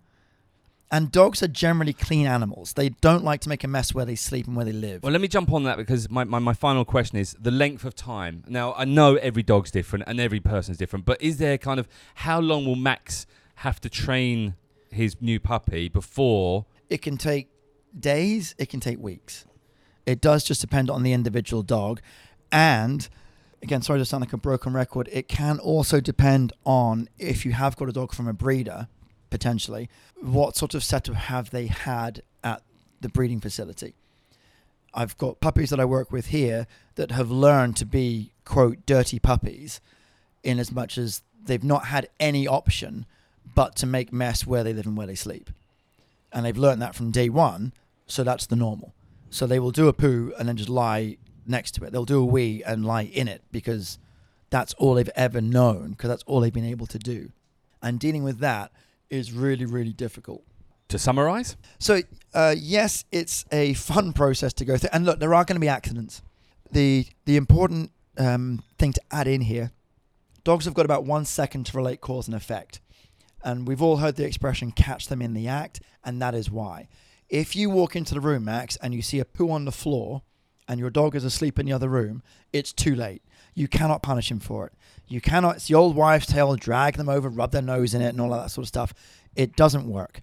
And 0.91 1.11
dogs 1.11 1.43
are 1.43 1.49
generally 1.49 1.95
clean 1.95 2.27
animals. 2.27 2.75
They 2.75 2.91
don't 2.91 3.25
like 3.25 3.41
to 3.41 3.49
make 3.49 3.65
a 3.65 3.69
mess 3.69 3.95
where 3.95 4.05
they 4.05 4.15
sleep 4.15 4.47
and 4.47 4.55
where 4.55 4.67
they 4.67 4.73
live. 4.73 5.03
Well, 5.03 5.13
let 5.13 5.23
me 5.23 5.29
jump 5.29 5.51
on 5.51 5.65
that 5.65 5.79
because 5.79 6.11
my, 6.11 6.25
my, 6.25 6.41
my 6.41 6.53
final 6.53 6.85
question 6.85 7.17
is 7.17 7.35
the 7.41 7.51
length 7.51 7.87
of 7.87 7.95
time. 7.95 8.45
Now, 8.47 8.75
I 8.75 8.85
know 8.85 9.17
every 9.17 9.43
dog's 9.43 9.71
different 9.71 10.05
and 10.07 10.21
every 10.21 10.41
person's 10.41 10.77
different, 10.77 11.07
but 11.07 11.23
is 11.23 11.39
there 11.39 11.57
kind 11.57 11.81
of 11.81 11.89
how 12.17 12.39
long 12.39 12.67
will 12.67 12.77
Max 12.77 13.25
have 13.55 13.81
to 13.81 13.89
train 13.89 14.57
his 14.91 15.23
new 15.23 15.41
puppy 15.41 15.89
before? 15.89 16.67
it 16.91 17.01
can 17.01 17.17
take 17.17 17.49
days, 17.99 18.55
it 18.59 18.69
can 18.69 18.81
take 18.81 18.99
weeks. 18.99 19.47
It 20.05 20.21
does 20.21 20.45
just 20.45 20.61
depend 20.61 20.91
on 20.91 21.03
the 21.03 21.15
individual 21.15 21.63
dog. 21.63 22.03
And 22.53 23.09
again, 23.63 23.83
sorry 23.83 23.99
to 23.99 24.05
sound 24.05 24.23
like 24.23 24.33
a 24.33 24.39
broken 24.39 24.73
record, 24.73 25.09
it 25.13 25.29
can 25.29 25.59
also 25.59 26.01
depend 26.01 26.53
on 26.65 27.09
if 27.19 27.45
you 27.45 27.53
have 27.53 27.77
got 27.77 27.89
a 27.89 27.93
dog 27.93 28.13
from 28.15 28.29
a 28.29 28.33
breeder, 28.33 28.89
potentially, 29.31 29.89
what 30.21 30.57
sort 30.57 30.75
of 30.75 30.85
setup 30.85 31.15
have 31.15 31.51
they 31.51 31.67
had 31.67 32.23
at 32.43 32.63
the 33.01 33.09
breeding 33.09 33.41
facility. 33.41 33.95
I've 34.95 35.17
got 35.17 35.41
puppies 35.41 35.71
that 35.71 35.81
I 35.81 35.85
work 35.85 36.13
with 36.13 36.27
here 36.27 36.67
that 36.97 37.11
have 37.13 37.31
learned 37.31 37.77
to 37.79 37.87
be, 37.87 38.33
quote, 38.45 38.85
dirty 38.85 39.19
puppies, 39.19 39.81
in 40.43 40.59
as 40.59 40.73
much 40.73 40.99
as 40.99 41.23
they've 41.45 41.65
not 41.65 41.87
had 41.87 42.09
any 42.21 42.47
option 42.47 43.07
but 43.55 43.77
to 43.77 43.87
make 43.87 44.13
mess 44.13 44.47
where 44.47 44.65
they 44.65 44.73
live 44.73 44.87
and 44.87 44.97
where 44.97 45.07
they 45.07 45.15
sleep 45.15 45.51
and 46.33 46.47
they've 46.47 46.59
learned 46.59 46.83
that 46.83 46.95
from 46.95 47.11
day 47.11 47.29
one. 47.29 47.73
So 48.07 48.25
that's 48.25 48.47
the 48.47 48.57
normal. 48.57 48.95
So 49.31 49.47
they 49.47 49.61
will 49.61 49.71
do 49.71 49.89
a 49.89 49.93
poo 49.93 50.33
and 50.39 50.49
then 50.49 50.57
just 50.57 50.69
lie 50.69 51.17
next 51.47 51.73
to 51.73 51.85
it. 51.85 51.93
They'll 51.93 52.05
do 52.05 52.21
a 52.21 52.25
wee 52.25 52.63
and 52.65 52.85
lie 52.85 53.03
in 53.03 53.29
it 53.29 53.43
because 53.51 53.99
that's 54.51 54.75
all 54.75 54.95
they've 54.95 55.11
ever 55.17 55.41
known 55.41 55.91
because 55.93 56.09
that's 56.09 56.23
all 56.25 56.41
they've 56.41 56.53
been 56.53 56.65
able 56.65 56.87
to 56.87 56.99
do. 56.99 57.33
And 57.83 57.99
dealing 57.99 58.23
with 58.23 58.39
that 58.39 58.71
is 59.11 59.33
really, 59.33 59.65
really 59.65 59.93
difficult. 59.93 60.45
To 60.89 60.99
summarize, 60.99 61.57
So 61.79 62.01
uh, 62.35 62.55
yes, 62.55 63.07
it's 63.11 63.47
a 63.51 63.73
fun 63.73 64.13
process 64.13 64.53
to 64.55 64.67
go 64.67 64.77
through. 64.77 64.91
And 64.93 65.07
look, 65.07 65.21
there 65.21 65.33
are 65.33 65.43
going 65.43 65.57
to 65.57 65.61
be 65.61 65.69
accidents. 65.69 66.21
The 66.71 67.07
the 67.25 67.37
important 67.37 67.93
um, 68.19 68.63
thing 68.79 68.93
to 68.93 69.01
add 69.11 69.27
in 69.27 69.41
here: 69.41 69.71
dogs 70.45 70.67
have 70.67 70.75
got 70.75 70.85
about 70.85 71.05
one 71.05 71.25
second 71.25 71.65
to 71.67 71.77
relate 71.79 72.03
cause 72.03 72.29
and 72.29 72.37
effect, 72.37 72.83
and 73.43 73.67
we've 73.67 73.81
all 73.81 73.99
heard 73.99 74.17
the 74.17 74.27
expression 74.27 74.71
"catch 74.71 75.09
them 75.09 75.23
in 75.23 75.33
the 75.33 75.49
act," 75.49 75.81
and 76.05 76.21
that 76.21 76.35
is 76.35 76.51
why. 76.51 76.89
If 77.31 77.57
you 77.57 77.71
walk 77.71 77.97
into 77.97 78.13
the 78.13 78.21
room, 78.21 78.45
Max, 78.45 78.77
and 78.83 78.93
you 78.93 79.01
see 79.01 79.19
a 79.19 79.25
poo 79.25 79.51
on 79.51 79.65
the 79.65 79.73
floor, 79.73 80.21
and 80.73 80.81
your 80.81 80.91
dog 80.91 81.15
is 81.15 81.25
asleep 81.25 81.59
in 81.59 81.67
the 81.67 81.73
other 81.73 81.89
room, 81.89 82.23
it's 82.53 82.73
too 82.73 82.95
late. 82.95 83.23
You 83.55 83.69
cannot 83.69 84.03
punish 84.03 84.31
him 84.31 84.41
for 84.41 84.67
it. 84.67 84.73
You 85.07 85.21
cannot. 85.21 85.57
It's 85.57 85.69
the 85.69 85.75
old 85.75 85.95
wives' 85.95 86.27
tale: 86.27 86.57
drag 86.57 86.97
them 86.97 87.11
over, 87.11 87.29
rub 87.29 87.53
their 87.53 87.61
nose 87.61 87.93
in 87.93 88.01
it, 88.01 88.09
and 88.09 88.21
all 88.21 88.31
that 88.31 88.51
sort 88.51 88.65
of 88.65 88.69
stuff. 88.69 88.95
It 89.37 89.55
doesn't 89.55 89.87
work. 89.87 90.23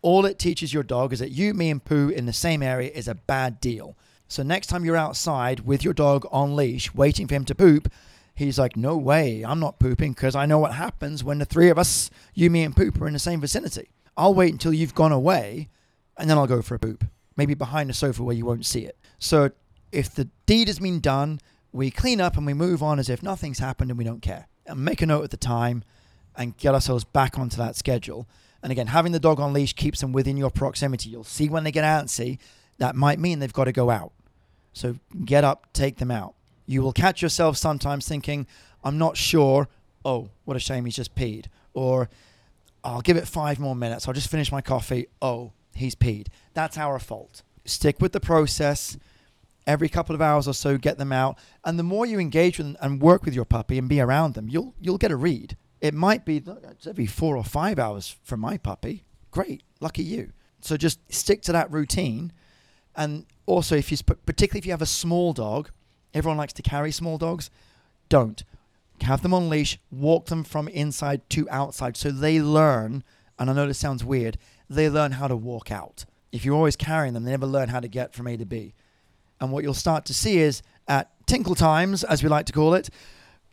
All 0.00 0.24
it 0.24 0.38
teaches 0.38 0.72
your 0.72 0.82
dog 0.82 1.12
is 1.12 1.18
that 1.18 1.30
you, 1.30 1.52
me, 1.52 1.68
and 1.68 1.84
poo 1.84 2.08
in 2.08 2.24
the 2.24 2.32
same 2.32 2.62
area 2.62 2.90
is 2.90 3.06
a 3.06 3.14
bad 3.14 3.60
deal. 3.60 3.96
So 4.28 4.42
next 4.42 4.68
time 4.68 4.84
you're 4.84 4.96
outside 4.96 5.60
with 5.60 5.84
your 5.84 5.92
dog 5.92 6.26
on 6.32 6.56
leash, 6.56 6.94
waiting 6.94 7.26
for 7.26 7.34
him 7.34 7.44
to 7.44 7.54
poop, 7.54 7.92
he's 8.34 8.58
like, 8.58 8.76
"No 8.76 8.96
way, 8.96 9.42
I'm 9.42 9.60
not 9.60 9.78
pooping 9.78 10.12
because 10.12 10.34
I 10.34 10.46
know 10.46 10.58
what 10.58 10.72
happens 10.72 11.22
when 11.22 11.38
the 11.38 11.44
three 11.44 11.68
of 11.68 11.78
us, 11.78 12.10
you, 12.32 12.48
me, 12.48 12.62
and 12.62 12.74
poop, 12.74 12.98
are 13.02 13.06
in 13.06 13.12
the 13.12 13.18
same 13.18 13.42
vicinity. 13.42 13.90
I'll 14.16 14.34
wait 14.34 14.52
until 14.52 14.72
you've 14.72 14.94
gone 14.94 15.12
away, 15.12 15.68
and 16.16 16.30
then 16.30 16.38
I'll 16.38 16.46
go 16.46 16.62
for 16.62 16.74
a 16.76 16.78
poop, 16.78 17.04
maybe 17.36 17.54
behind 17.54 17.90
the 17.90 17.94
sofa 17.94 18.22
where 18.22 18.36
you 18.36 18.46
won't 18.46 18.64
see 18.64 18.86
it." 18.86 18.96
So 19.18 19.50
if 19.92 20.14
the 20.14 20.28
deed 20.46 20.68
has 20.68 20.78
been 20.78 21.00
done, 21.00 21.40
we 21.72 21.90
clean 21.90 22.20
up 22.20 22.36
and 22.36 22.46
we 22.46 22.54
move 22.54 22.82
on 22.82 22.98
as 22.98 23.08
if 23.08 23.22
nothing's 23.22 23.58
happened 23.58 23.90
and 23.90 23.98
we 23.98 24.04
don't 24.04 24.22
care, 24.22 24.48
and 24.66 24.84
make 24.84 25.02
a 25.02 25.06
note 25.06 25.24
at 25.24 25.30
the 25.30 25.36
time, 25.36 25.84
and 26.36 26.56
get 26.56 26.74
ourselves 26.74 27.04
back 27.04 27.38
onto 27.38 27.56
that 27.56 27.76
schedule. 27.76 28.26
And 28.62 28.70
again, 28.70 28.88
having 28.88 29.12
the 29.12 29.20
dog 29.20 29.40
on 29.40 29.52
leash 29.52 29.72
keeps 29.72 30.00
them 30.00 30.12
within 30.12 30.36
your 30.36 30.50
proximity. 30.50 31.10
You'll 31.10 31.24
see 31.24 31.48
when 31.48 31.64
they 31.64 31.72
get 31.72 31.84
antsy, 31.84 32.38
that 32.78 32.94
might 32.94 33.18
mean 33.18 33.38
they've 33.38 33.52
got 33.52 33.64
to 33.64 33.72
go 33.72 33.90
out. 33.90 34.12
So 34.72 34.96
get 35.24 35.44
up, 35.44 35.72
take 35.72 35.96
them 35.96 36.10
out. 36.10 36.34
You 36.66 36.82
will 36.82 36.92
catch 36.92 37.22
yourself 37.22 37.56
sometimes 37.56 38.06
thinking, 38.06 38.46
I'm 38.84 38.98
not 38.98 39.16
sure. 39.16 39.68
Oh, 40.04 40.30
what 40.44 40.56
a 40.56 40.60
shame 40.60 40.84
he's 40.84 40.96
just 40.96 41.14
peed. 41.14 41.46
Or 41.74 42.08
I'll 42.84 43.00
give 43.00 43.16
it 43.16 43.26
five 43.26 43.58
more 43.58 43.74
minutes. 43.74 44.06
I'll 44.06 44.14
just 44.14 44.30
finish 44.30 44.52
my 44.52 44.60
coffee. 44.60 45.08
Oh, 45.20 45.52
he's 45.74 45.94
peed. 45.94 46.28
That's 46.54 46.78
our 46.78 46.98
fault. 46.98 47.42
Stick 47.64 48.00
with 48.00 48.12
the 48.12 48.20
process. 48.20 48.96
Every 49.66 49.88
couple 49.88 50.14
of 50.14 50.22
hours 50.22 50.48
or 50.48 50.54
so, 50.54 50.78
get 50.78 50.98
them 50.98 51.12
out. 51.12 51.38
And 51.64 51.78
the 51.78 51.84
more 51.84 52.06
you 52.06 52.18
engage 52.18 52.58
with 52.58 52.76
and 52.80 53.00
work 53.00 53.24
with 53.24 53.34
your 53.34 53.44
puppy 53.44 53.78
and 53.78 53.88
be 53.88 54.00
around 54.00 54.34
them, 54.34 54.48
you'll 54.48 54.74
you'll 54.80 54.98
get 54.98 55.10
a 55.10 55.16
read. 55.16 55.56
It 55.80 55.94
might 55.94 56.24
be 56.24 56.42
every 56.86 57.06
four 57.06 57.36
or 57.36 57.44
five 57.44 57.78
hours 57.78 58.16
for 58.22 58.36
my 58.36 58.58
puppy. 58.58 59.04
Great, 59.30 59.62
lucky 59.80 60.02
you. 60.02 60.32
So 60.60 60.76
just 60.76 61.00
stick 61.12 61.42
to 61.42 61.52
that 61.52 61.70
routine. 61.70 62.32
And 62.96 63.26
also, 63.46 63.76
if 63.76 63.90
you 63.90 63.98
particularly 64.26 64.58
if 64.58 64.66
you 64.66 64.72
have 64.72 64.82
a 64.82 64.86
small 64.86 65.32
dog, 65.32 65.70
everyone 66.12 66.38
likes 66.38 66.52
to 66.54 66.62
carry 66.62 66.92
small 66.92 67.18
dogs. 67.18 67.50
Don't 68.08 68.42
have 69.02 69.22
them 69.22 69.34
on 69.34 69.48
leash. 69.48 69.78
Walk 69.90 70.26
them 70.26 70.44
from 70.44 70.68
inside 70.68 71.28
to 71.30 71.48
outside, 71.50 71.96
so 71.96 72.10
they 72.10 72.40
learn. 72.40 73.04
And 73.38 73.48
I 73.48 73.52
know 73.54 73.66
this 73.66 73.78
sounds 73.78 74.04
weird. 74.04 74.36
They 74.68 74.90
learn 74.90 75.12
how 75.12 75.28
to 75.28 75.36
walk 75.36 75.70
out. 75.70 76.04
If 76.32 76.44
you're 76.44 76.54
always 76.54 76.76
carrying 76.76 77.14
them, 77.14 77.24
they 77.24 77.30
never 77.30 77.46
learn 77.46 77.70
how 77.70 77.80
to 77.80 77.88
get 77.88 78.14
from 78.14 78.26
A 78.26 78.36
to 78.36 78.44
B. 78.44 78.74
And 79.40 79.50
what 79.52 79.64
you'll 79.64 79.74
start 79.74 80.04
to 80.06 80.14
see 80.14 80.38
is 80.38 80.62
at 80.88 81.10
tinkle 81.26 81.54
times, 81.54 82.04
as 82.04 82.22
we 82.22 82.28
like 82.28 82.46
to 82.46 82.52
call 82.52 82.74
it, 82.74 82.90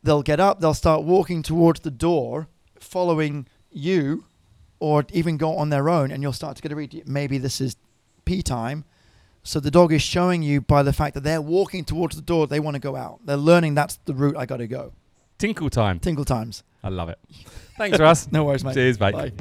they'll 0.03 0.24
get 0.24 0.39
up, 0.39 0.60
they'll 0.60 0.74
start 0.74 1.03
walking 1.03 1.44
towards 1.44 1.82
the 1.82 1.91
door, 1.91 2.48
following 2.79 3.48
you, 3.72 4.25
or 4.79 5.06
even 5.12 5.38
go 5.38 5.56
on 5.58 5.70
their 5.70 5.89
own, 5.89 6.12
and 6.12 6.22
you'll 6.22 6.34
start 6.34 6.56
to 6.58 6.62
get 6.62 6.72
a 6.72 6.75
read. 6.75 7.03
Maybe 7.08 7.38
this 7.38 7.62
is 7.62 7.75
pee 8.25 8.41
time. 8.41 8.86
So 9.44 9.60
the 9.62 9.72
dog 9.72 9.94
is 9.94 10.01
showing 10.01 10.44
you 10.44 10.60
by 10.60 10.84
the 10.84 10.91
fact 10.91 11.13
that 11.13 11.24
they're 11.24 11.41
walking 11.41 11.86
towards 11.86 12.15
the 12.15 12.22
door, 12.22 12.48
they 12.48 12.60
want 12.60 12.75
to 12.75 12.79
go 12.82 12.96
out. 12.96 13.22
They're 13.25 13.38
learning 13.38 13.75
that's 13.75 13.98
the 14.06 14.13
route 14.13 14.36
I 14.36 14.46
got 14.46 14.58
to 14.58 14.67
go. 14.67 14.91
Tinkle 15.38 15.70
time. 15.70 16.00
Tinkle 16.00 16.25
times. 16.25 16.63
I 16.84 16.89
love 16.89 17.10
it. 17.10 17.20
Thanks, 17.77 18.00
Russ. 18.00 18.27
No 18.32 18.44
worries, 18.44 18.63
mate. 18.63 18.74
Cheers, 18.74 19.00
mate. 19.00 19.13
Bye. 19.13 19.32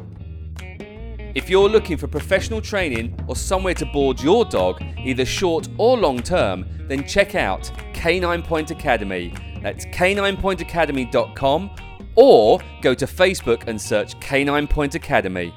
If 1.37 1.51
you're 1.51 1.69
looking 1.69 1.99
for 1.99 2.09
professional 2.09 2.63
training 2.63 3.15
or 3.29 3.37
somewhere 3.37 3.75
to 3.75 3.85
board 3.85 4.23
your 4.23 4.47
dog, 4.47 4.83
either 4.97 5.27
short 5.27 5.69
or 5.77 5.99
long 5.99 6.23
term, 6.23 6.67
then 6.89 7.07
check 7.07 7.35
out 7.35 7.71
Canine 7.93 8.41
Point 8.41 8.71
Academy. 8.71 9.35
That's 9.61 9.85
caninepointacademy.com 9.85 11.71
or 12.15 12.59
go 12.81 12.95
to 12.95 13.05
Facebook 13.05 13.69
and 13.69 13.79
search 13.79 14.19
Canine 14.19 14.67
Point 14.67 14.95
Academy. 14.95 15.53